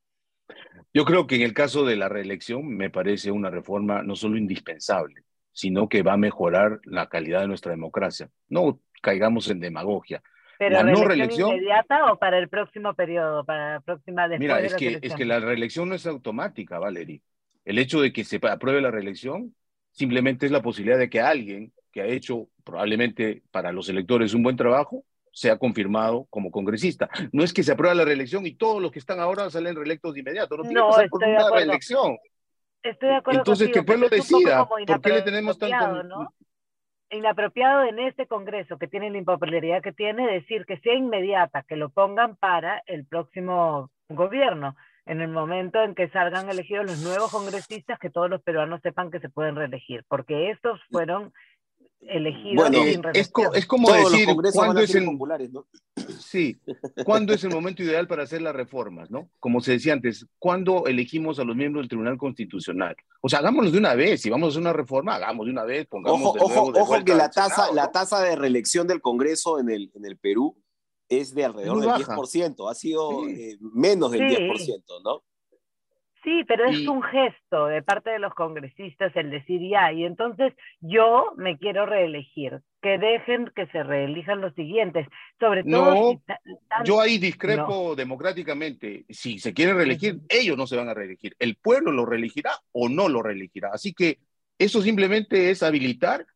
Yo 0.93 1.06
creo 1.06 1.25
que 1.25 1.36
en 1.36 1.41
el 1.41 1.54
caso 1.54 1.86
de 1.86 1.95
la 1.95 2.10
reelección 2.10 2.67
me 2.67 2.89
parece 2.89 3.32
una 3.32 3.49
reforma 3.49 4.04
no 4.04 4.15
solo 4.15 4.38
indispensable, 4.38 5.23
sino 5.54 5.88
que 5.88 6.04
va 6.04 6.13
a 6.13 6.17
mejorar 6.17 6.80
la 6.84 7.08
calidad 7.08 7.41
de 7.41 7.47
nuestra 7.47 7.71
democracia. 7.71 8.30
No 8.49 8.80
caigamos 9.01 9.49
en 9.49 9.60
demagogia. 9.60 10.21
¿Pero 10.60 10.75
la 10.75 10.84
no 10.84 11.04
reelección 11.04 11.49
inmediata 11.49 12.12
o 12.12 12.19
para 12.19 12.38
el 12.38 12.49
próximo 12.49 12.93
periodo, 12.93 13.43
para 13.45 13.75
la 13.75 13.80
próxima 13.80 14.27
Mira, 14.27 14.60
es 14.60 14.75
que, 14.75 14.99
es 15.01 15.15
que 15.15 15.25
la 15.25 15.39
reelección 15.39 15.89
no 15.89 15.95
es 15.95 16.06
automática, 16.06 16.77
Valerie. 16.77 17.21
El 17.65 17.80
hecho 17.80 18.01
de 18.01 18.12
que 18.12 18.23
se 18.23 18.39
apruebe 18.47 18.82
la 18.82 18.91
reelección 18.91 19.56
simplemente 19.91 20.45
es 20.45 20.51
la 20.51 20.62
posibilidad 20.62 20.99
de 20.99 21.10
que 21.10 21.21
alguien 21.21 21.73
que 21.91 22.01
ha 22.01 22.06
hecho 22.06 22.47
probablemente 22.63 23.43
para 23.51 23.71
los 23.71 23.89
electores 23.89 24.34
un 24.34 24.43
buen 24.43 24.56
trabajo 24.56 25.04
sea 25.31 25.57
confirmado 25.57 26.27
como 26.29 26.51
congresista. 26.51 27.09
No 27.31 27.43
es 27.43 27.53
que 27.53 27.63
se 27.63 27.71
apruebe 27.71 27.95
la 27.95 28.05
reelección 28.05 28.45
y 28.45 28.55
todos 28.55 28.81
los 28.81 28.91
que 28.91 28.99
están 28.99 29.19
ahora 29.19 29.49
salen 29.49 29.75
reelectos 29.75 30.13
de 30.13 30.19
inmediato, 30.19 30.57
no 30.57 30.63
tiene 30.63 30.81
que 30.81 30.93
ser 30.93 31.09
por 31.09 31.23
una 31.23 31.49
reelección. 31.51 32.17
Estoy 32.83 33.09
de 33.09 33.15
acuerdo 33.15 33.39
Entonces, 33.41 33.69
que 33.71 33.79
el 33.79 33.85
pueblo 33.85 34.09
decida 34.09 34.67
por 34.67 35.01
qué 35.01 35.09
le 35.09 35.21
tenemos 35.21 35.57
tanto... 35.57 36.03
¿no? 36.03 36.33
inapropiado 37.11 37.83
en 37.83 37.99
este 37.99 38.25
Congreso, 38.25 38.77
que 38.77 38.87
tiene 38.87 39.09
la 39.09 39.17
impopularidad 39.17 39.81
que 39.81 39.91
tiene, 39.91 40.31
decir 40.31 40.65
que 40.65 40.77
sea 40.77 40.93
inmediata, 40.93 41.63
que 41.63 41.75
lo 41.75 41.89
pongan 41.89 42.35
para 42.37 42.81
el 42.85 43.05
próximo 43.05 43.91
gobierno, 44.09 44.75
en 45.05 45.21
el 45.21 45.27
momento 45.27 45.83
en 45.83 45.93
que 45.93 46.09
salgan 46.09 46.49
elegidos 46.49 46.85
los 46.85 47.03
nuevos 47.03 47.31
congresistas, 47.31 47.99
que 47.99 48.09
todos 48.09 48.29
los 48.29 48.41
peruanos 48.41 48.81
sepan 48.81 49.11
que 49.11 49.19
se 49.19 49.29
pueden 49.29 49.55
reelegir, 49.55 50.05
porque 50.07 50.51
estos 50.51 50.79
fueron 50.89 51.33
elegidos 52.07 52.67
sin 52.67 53.01
es, 53.13 53.31
es, 53.53 53.65
como 53.65 53.91
decir 53.91 54.27
cuándo 54.53 54.81
es 54.81 54.95
el 54.95 55.07
sí 56.19 56.57
cuándo 57.05 57.33
es 57.33 57.43
el 57.43 57.51
momento 57.51 57.83
ideal 57.83 58.07
para 58.07 58.23
hacer 58.23 58.41
las 58.41 58.55
reformas 58.55 59.11
no 59.11 59.29
como 59.39 59.61
se 59.61 59.73
decía 59.73 59.93
antes 59.93 60.25
cuándo 60.39 60.87
elegimos 60.87 61.39
a 61.39 61.43
los 61.43 61.55
miembros 61.55 61.83
del 61.83 61.89
Tribunal 61.89 62.17
Constitucional 62.17 62.95
o 63.21 63.29
sea 63.29 63.39
hagámoslo 63.39 63.71
de 63.71 63.77
una 63.77 63.95
vez 63.95 64.21
si 64.21 64.29
vamos 64.29 64.47
a 64.47 64.49
hacer 64.49 64.61
una 64.61 64.73
reforma 64.73 65.15
hagamos 65.15 65.45
de 65.45 65.51
una 65.51 65.63
vez 65.63 65.87
pongamos 65.87 66.21
ojo 66.21 66.37
ojo, 66.39 66.71
ojo 66.75 67.03
que 67.05 67.13
la 67.13 67.29
tasa 67.29 67.71
la 67.73 67.91
tasa 67.91 68.21
de 68.21 68.35
reelección 68.35 68.87
del 68.87 69.01
Congreso 69.01 69.59
en 69.59 69.69
el 69.69 69.91
en 69.95 70.05
el 70.05 70.17
Perú 70.17 70.55
es 71.11 71.35
de 71.35 71.43
alrededor 71.43 71.81
del 71.81 71.89
10%, 71.89 72.71
ha 72.71 72.73
sido 72.73 73.27
eh, 73.27 73.57
menos 73.59 74.11
del 74.11 74.21
10%, 74.21 74.83
¿no? 75.03 75.23
Sí, 76.23 76.43
pero 76.47 76.65
es 76.65 76.88
un 76.88 77.01
gesto 77.01 77.65
de 77.65 77.81
parte 77.81 78.12
de 78.12 78.19
los 78.19 78.36
congresistas 78.36 79.12
el 79.15 79.31
decir 79.31 79.60
ya, 79.67 79.91
y 79.91 80.05
entonces 80.05 80.53
yo 80.79 81.34
me 81.36 81.57
quiero 81.57 81.88
reelegir, 81.88 82.62
que 82.79 82.99
dejen 82.99 83.51
que 83.55 83.65
se 83.67 83.81
reelijan 83.81 84.39
los 84.39 84.53
siguientes, 84.53 85.07
sobre 85.39 85.63
todo... 85.63 86.13
No, 86.13 86.21
yo 86.86 87.01
ahí 87.01 87.17
discrepo 87.17 87.95
democráticamente, 87.95 89.05
si 89.10 89.39
se 89.39 89.51
quieren 89.51 89.77
reelegir, 89.77 90.19
ellos 90.29 90.55
no 90.55 90.67
se 90.67 90.77
van 90.77 90.89
a 90.89 90.93
reelegir, 90.93 91.36
el 91.39 91.55
pueblo 91.55 91.91
lo 91.91 92.05
reelegirá 92.05 92.51
o 92.71 92.88
no 92.88 93.10
lo 93.10 93.23
reelegirá, 93.23 93.71
así 93.73 93.91
que 93.91 94.19
eso 94.60 94.84
simplemente 94.84 95.49
es 95.49 95.63
habilitar 95.63 96.27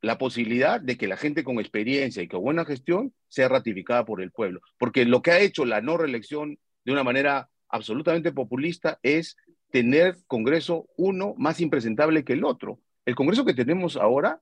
la 0.00 0.16
posibilidad 0.16 0.80
de 0.80 0.96
que 0.96 1.06
la 1.06 1.18
gente 1.18 1.44
con 1.44 1.58
experiencia 1.58 2.22
y 2.22 2.28
con 2.28 2.40
buena 2.40 2.64
gestión 2.64 3.12
sea 3.28 3.48
ratificada 3.48 4.06
por 4.06 4.22
el 4.22 4.30
pueblo, 4.30 4.60
porque 4.78 5.04
lo 5.04 5.20
que 5.20 5.32
ha 5.32 5.40
hecho 5.40 5.66
la 5.66 5.82
no 5.82 5.98
reelección 5.98 6.58
de 6.84 6.92
una 6.92 7.04
manera 7.04 7.50
absolutamente 7.74 8.30
populista 8.30 9.00
es 9.02 9.36
tener 9.72 10.16
Congreso 10.28 10.86
uno 10.96 11.34
más 11.36 11.60
impresentable 11.60 12.24
que 12.24 12.34
el 12.34 12.44
otro. 12.44 12.78
El 13.04 13.16
Congreso 13.16 13.44
que 13.44 13.52
tenemos 13.52 13.96
ahora 13.96 14.40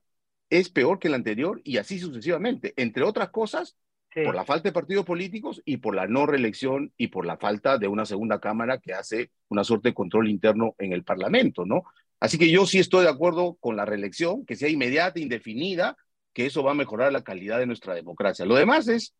es 0.51 0.69
peor 0.69 0.99
que 0.99 1.07
el 1.07 1.15
anterior 1.15 1.59
y 1.63 1.77
así 1.77 1.97
sucesivamente, 1.97 2.73
entre 2.77 3.03
otras 3.03 3.29
cosas, 3.31 3.75
por 4.13 4.35
la 4.35 4.45
falta 4.45 4.69
de 4.69 4.73
partidos 4.73 5.03
políticos 5.03 5.63
y 5.65 5.77
por 5.77 5.95
la 5.95 6.05
no 6.05 6.27
reelección 6.27 6.93
y 6.95 7.07
por 7.07 7.25
la 7.25 7.37
falta 7.37 7.79
de 7.79 7.87
una 7.87 8.05
segunda 8.05 8.39
Cámara 8.39 8.77
que 8.77 8.93
hace 8.93 9.31
una 9.49 9.63
suerte 9.63 9.89
de 9.89 9.95
control 9.95 10.29
interno 10.29 10.75
en 10.77 10.93
el 10.93 11.03
Parlamento, 11.03 11.65
¿no? 11.65 11.85
Así 12.19 12.37
que 12.37 12.51
yo 12.51 12.67
sí 12.67 12.77
estoy 12.77 13.05
de 13.05 13.09
acuerdo 13.09 13.55
con 13.55 13.75
la 13.75 13.85
reelección, 13.85 14.45
que 14.45 14.55
sea 14.55 14.69
inmediata, 14.69 15.19
indefinida, 15.19 15.97
que 16.33 16.45
eso 16.45 16.61
va 16.61 16.71
a 16.71 16.75
mejorar 16.75 17.11
la 17.11 17.23
calidad 17.23 17.57
de 17.57 17.65
nuestra 17.65 17.95
democracia. 17.95 18.45
Lo 18.45 18.53
demás 18.53 18.87
es, 18.87 19.15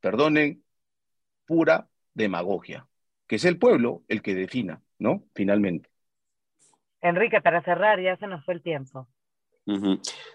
perdonen, 0.00 0.62
pura 1.44 1.88
demagogia 2.14 2.86
que 3.32 3.36
es 3.36 3.46
el 3.46 3.58
pueblo 3.58 4.02
el 4.08 4.20
que 4.20 4.34
defina, 4.34 4.82
¿no? 4.98 5.24
Finalmente. 5.34 5.88
Enrique, 7.00 7.40
para 7.40 7.62
cerrar, 7.62 7.98
ya 7.98 8.14
se 8.18 8.26
nos 8.26 8.44
fue 8.44 8.52
el 8.52 8.62
tiempo. 8.62 9.08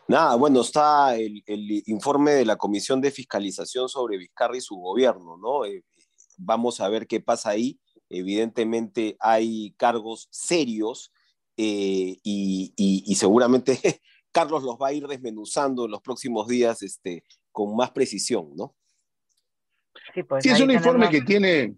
Nada, 0.08 0.36
bueno, 0.36 0.62
está 0.62 1.16
el, 1.16 1.44
informe 1.86 2.32
de 2.32 2.44
la 2.44 2.56
Comisión 2.56 3.00
de 3.00 3.12
Fiscalización 3.12 3.88
sobre 3.88 4.18
Vizcarra 4.18 4.58
y 4.58 4.62
su 4.62 4.78
gobierno, 4.78 5.38
¿no? 5.38 5.64
Eh, 5.64 5.84
vamos 6.40 6.82
a 6.82 6.90
ver 6.90 7.06
qué 7.06 7.20
pasa 7.20 7.52
ahí. 7.52 7.80
Evidentemente 8.10 9.16
hay 9.20 9.76
cargos 9.78 10.28
serios 10.32 11.14
eh, 11.56 12.18
y, 12.24 13.16
seguramente 13.16 13.78
Carlos 14.32 14.64
los 14.64 14.78
va 14.78 14.88
a 14.88 14.94
ir 14.94 15.06
desmenuzando 15.06 15.86
en 15.86 15.92
los 15.92 16.02
próximos 16.02 16.48
días 16.48 16.82
este, 16.82 17.24
con 17.52 17.76
más 17.76 17.92
precisión, 17.92 18.56
¿no? 18.56 18.74
Sí, 20.16 20.24
pues, 20.24 20.44
sí 20.44 20.50
es 20.50 20.60
un 20.62 20.72
informe 20.72 21.12
que 21.12 21.22
tiene 21.22 21.78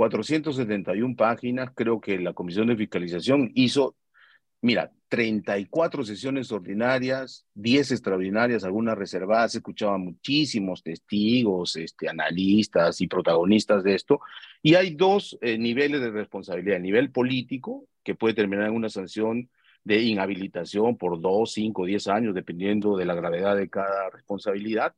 471 0.00 1.14
páginas, 1.14 1.72
creo 1.74 2.00
que 2.00 2.18
la 2.18 2.32
Comisión 2.32 2.68
de 2.68 2.74
Fiscalización 2.74 3.52
hizo, 3.54 3.96
mira, 4.62 4.90
34 5.10 6.04
sesiones 6.04 6.50
ordinarias, 6.52 7.44
10 7.52 7.92
extraordinarias, 7.92 8.64
algunas 8.64 8.96
reservadas, 8.96 9.56
escuchaba 9.56 9.98
muchísimos 9.98 10.82
testigos, 10.82 11.76
este, 11.76 12.08
analistas 12.08 13.02
y 13.02 13.08
protagonistas 13.08 13.84
de 13.84 13.94
esto, 13.94 14.20
y 14.62 14.74
hay 14.74 14.94
dos 14.94 15.36
eh, 15.42 15.58
niveles 15.58 16.00
de 16.00 16.10
responsabilidad, 16.10 16.76
el 16.76 16.82
nivel 16.82 17.10
político, 17.10 17.84
que 18.02 18.14
puede 18.14 18.32
terminar 18.32 18.68
en 18.68 18.76
una 18.76 18.88
sanción 18.88 19.50
de 19.84 20.00
inhabilitación 20.00 20.96
por 20.96 21.20
2, 21.20 21.52
5, 21.52 21.84
10 21.84 22.08
años, 22.08 22.34
dependiendo 22.34 22.96
de 22.96 23.04
la 23.04 23.14
gravedad 23.14 23.54
de 23.54 23.68
cada 23.68 24.08
responsabilidad, 24.08 24.94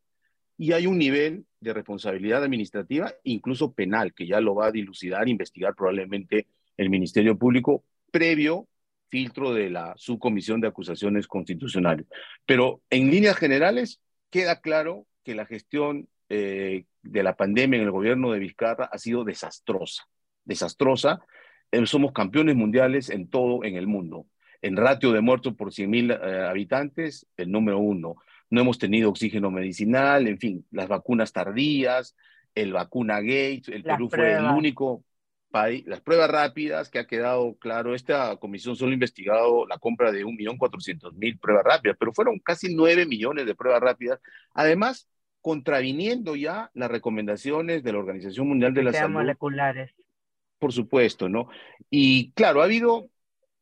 y 0.62 0.70
hay 0.70 0.86
un 0.86 0.96
nivel 0.96 1.44
de 1.58 1.72
responsabilidad 1.72 2.44
administrativa, 2.44 3.12
incluso 3.24 3.72
penal, 3.72 4.14
que 4.14 4.28
ya 4.28 4.40
lo 4.40 4.54
va 4.54 4.66
a 4.66 4.70
dilucidar, 4.70 5.28
investigar 5.28 5.74
probablemente 5.74 6.46
el 6.76 6.88
Ministerio 6.88 7.36
Público 7.36 7.82
previo 8.12 8.68
filtro 9.08 9.52
de 9.52 9.70
la 9.70 9.92
subcomisión 9.96 10.60
de 10.60 10.68
acusaciones 10.68 11.26
constitucionales. 11.26 12.06
Pero 12.46 12.80
en 12.90 13.10
líneas 13.10 13.38
generales 13.38 14.00
queda 14.30 14.60
claro 14.60 15.04
que 15.24 15.34
la 15.34 15.46
gestión 15.46 16.06
eh, 16.28 16.84
de 17.02 17.22
la 17.24 17.34
pandemia 17.34 17.78
en 17.78 17.86
el 17.86 17.90
gobierno 17.90 18.30
de 18.30 18.38
Vizcarra 18.38 18.84
ha 18.84 18.98
sido 18.98 19.24
desastrosa, 19.24 20.04
desastrosa. 20.44 21.18
Eh, 21.72 21.84
somos 21.86 22.12
campeones 22.12 22.54
mundiales 22.54 23.10
en 23.10 23.28
todo 23.28 23.64
en 23.64 23.74
el 23.74 23.88
mundo. 23.88 24.26
En 24.60 24.76
ratio 24.76 25.10
de 25.10 25.22
muertos 25.22 25.56
por 25.56 25.72
100.000 25.72 26.20
eh, 26.22 26.46
habitantes, 26.48 27.26
el 27.36 27.50
número 27.50 27.80
uno 27.80 28.14
no 28.52 28.60
hemos 28.60 28.78
tenido 28.78 29.08
oxígeno 29.08 29.50
medicinal, 29.50 30.28
en 30.28 30.38
fin, 30.38 30.66
las 30.70 30.86
vacunas 30.86 31.32
tardías, 31.32 32.14
el 32.54 32.74
vacuna 32.74 33.20
Gates, 33.20 33.68
el 33.68 33.82
Perú 33.82 34.10
fue 34.10 34.34
el 34.34 34.44
único 34.44 35.02
país, 35.50 35.86
las 35.86 36.02
pruebas 36.02 36.30
rápidas 36.30 36.90
que 36.90 36.98
ha 36.98 37.06
quedado 37.06 37.56
claro, 37.56 37.94
esta 37.94 38.36
comisión 38.36 38.76
solo 38.76 38.90
ha 38.90 38.94
investigado 38.94 39.66
la 39.66 39.78
compra 39.78 40.12
de 40.12 40.26
1.400.000 40.26 41.40
pruebas 41.40 41.64
rápidas, 41.64 41.96
pero 41.98 42.12
fueron 42.12 42.38
casi 42.40 42.74
9 42.74 43.06
millones 43.06 43.46
de 43.46 43.54
pruebas 43.54 43.80
rápidas, 43.80 44.20
además 44.52 45.08
contraviniendo 45.40 46.36
ya 46.36 46.70
las 46.74 46.90
recomendaciones 46.90 47.82
de 47.82 47.92
la 47.92 48.00
Organización 48.00 48.48
Mundial 48.48 48.74
de 48.74 48.82
la 48.82 48.92
Salud. 48.92 49.14
moleculares. 49.14 49.92
Por 50.58 50.74
supuesto, 50.74 51.30
¿no? 51.30 51.48
Y 51.88 52.32
claro, 52.32 52.60
ha 52.60 52.64
habido 52.64 53.08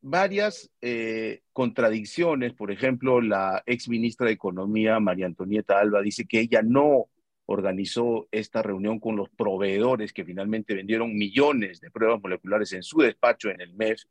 varias 0.01 0.71
eh, 0.81 1.43
contradicciones. 1.53 2.55
Por 2.55 2.71
ejemplo, 2.71 3.21
la 3.21 3.63
ex 3.67 3.89
ministra 3.89 4.27
de 4.27 4.33
Economía, 4.33 5.01
María 5.01 5.27
Antonieta 5.27 5.79
Alba, 5.79 6.03
dice 6.03 6.27
que 6.27 6.41
ella 6.41 6.63
no 6.63 7.07
organizó 7.47 8.29
esta 8.31 8.63
reunión 8.63 9.01
con 9.01 9.17
los 9.17 9.29
proveedores 9.31 10.13
que 10.13 10.25
finalmente 10.25 10.75
vendieron 10.75 11.17
millones 11.17 11.81
de 11.81 11.91
pruebas 11.91 12.21
moleculares 12.23 12.73
en 12.73 12.83
su 12.83 12.99
despacho 12.99 13.51
en 13.51 13.61
el 13.61 13.75
MEF. 13.75 14.03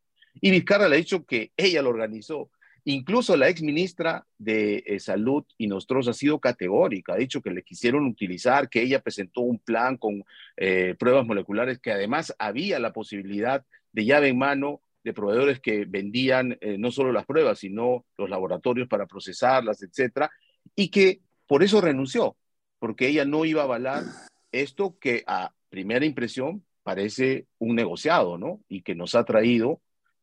Y 0.42 0.52
Vizcarra 0.52 0.90
le 0.90 0.96
ha 0.96 1.00
dicho 1.00 1.26
que 1.26 1.52
ella 1.56 1.82
lo 1.82 1.90
organizó. 1.90 2.52
Incluso 2.86 3.36
la 3.36 3.50
ex 3.50 3.62
ministra 3.62 4.26
de 4.38 4.84
eh, 4.86 5.00
Salud 5.00 5.44
y 5.58 5.68
Nostros 5.68 6.08
ha 6.08 6.14
sido 6.14 6.40
categórica, 6.40 7.14
ha 7.14 7.18
dicho 7.18 7.42
que 7.42 7.52
le 7.52 7.64
quisieron 7.64 8.06
utilizar, 8.06 8.70
que 8.70 8.82
ella 8.82 9.02
presentó 9.02 9.42
un 9.42 9.60
plan 9.60 9.98
con 9.98 10.24
eh, 10.58 10.96
pruebas 10.98 11.26
moleculares, 11.26 11.80
que 11.80 11.92
además 11.92 12.34
había 12.40 12.80
la 12.80 12.94
posibilidad 12.94 13.66
de 13.92 14.06
llave 14.06 14.30
en 14.30 14.38
mano 14.38 14.82
de 15.04 15.14
proveedores 15.14 15.60
que 15.60 15.86
vendían 15.86 16.58
eh, 16.62 16.78
no 16.78 16.92
solo 16.92 17.12
las 17.12 17.26
pruebas, 17.26 17.60
sino 17.60 18.06
los 18.18 18.30
laboratorios 18.30 18.88
para 18.88 19.08
procesarlas, 19.08 19.82
etcétera, 19.82 20.30
y 20.76 20.90
que 20.90 21.22
por 21.48 21.64
eso 21.64 21.82
renunció, 21.82 22.36
porque 22.80 23.08
ella 23.08 23.26
no 23.26 23.46
iba 23.46 23.62
a 23.62 23.66
avalar 23.66 24.04
esto 24.52 24.98
que 25.00 25.24
a 25.28 25.54
primera 25.70 26.06
impresión 26.06 26.64
parece 26.84 27.48
un 27.60 27.76
negociado, 27.76 28.38
¿no? 28.38 28.62
Y 28.68 28.82
que 28.82 28.96
nos 28.96 29.16
ha 29.16 29.24
traído, 29.24 29.82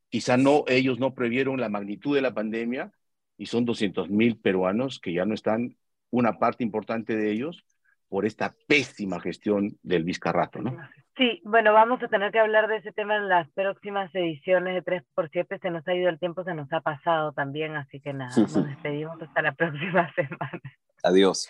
quizá 0.09 0.37
no, 0.37 0.65
ellos 0.67 0.99
no 0.99 1.15
previeron 1.15 1.61
la 1.61 1.69
magnitud 1.69 2.15
de 2.15 2.23
la 2.23 2.35
pandemia 2.35 2.93
y 3.39 3.47
son 3.47 3.65
200 3.65 4.11
mil 4.11 4.39
peruanos 4.39 4.99
que 4.99 5.13
ya 5.13 5.25
no 5.25 5.35
están, 5.35 5.77
una 6.11 6.39
parte 6.39 6.65
importante 6.65 7.17
de 7.17 7.33
ellos, 7.33 7.65
por 8.09 8.25
esta 8.25 8.55
pésima 8.67 9.21
gestión 9.21 9.79
del 9.83 10.05
Vizcarrato, 10.05 10.61
¿no? 10.61 10.77
Sí, 11.17 11.41
bueno, 11.45 11.73
vamos 11.73 12.03
a 12.03 12.09
tener 12.09 12.31
que 12.31 12.39
hablar 12.39 12.69
de 12.69 12.77
ese 12.77 12.93
tema 12.93 13.17
en 13.17 13.29
las 13.29 13.49
próximas 13.53 14.15
ediciones 14.15 14.75
de 14.75 15.03
3x7. 15.17 15.61
Se 15.63 15.71
nos 15.71 15.87
ha 15.89 15.95
ido 15.95 16.11
el 16.11 16.19
tiempo, 16.19 16.45
se 16.45 16.53
nos 16.53 16.71
ha 16.73 16.81
pasado 16.81 17.33
también, 17.33 17.75
así 17.75 18.01
que 18.01 18.13
nada, 18.13 18.37
nos 18.37 18.67
despedimos 18.67 19.21
hasta 19.23 19.41
la 19.41 19.53
próxima 19.57 20.13
semana. 20.15 20.61
Adiós. 21.03 21.49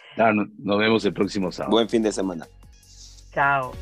nos 0.59 0.79
vemos 0.79 1.05
el 1.05 1.15
próximo 1.15 1.51
sábado. 1.51 1.73
Buen 1.73 1.89
fin 1.89 2.03
de 2.03 2.13
semana. 2.13 2.47
Chao. 3.33 3.73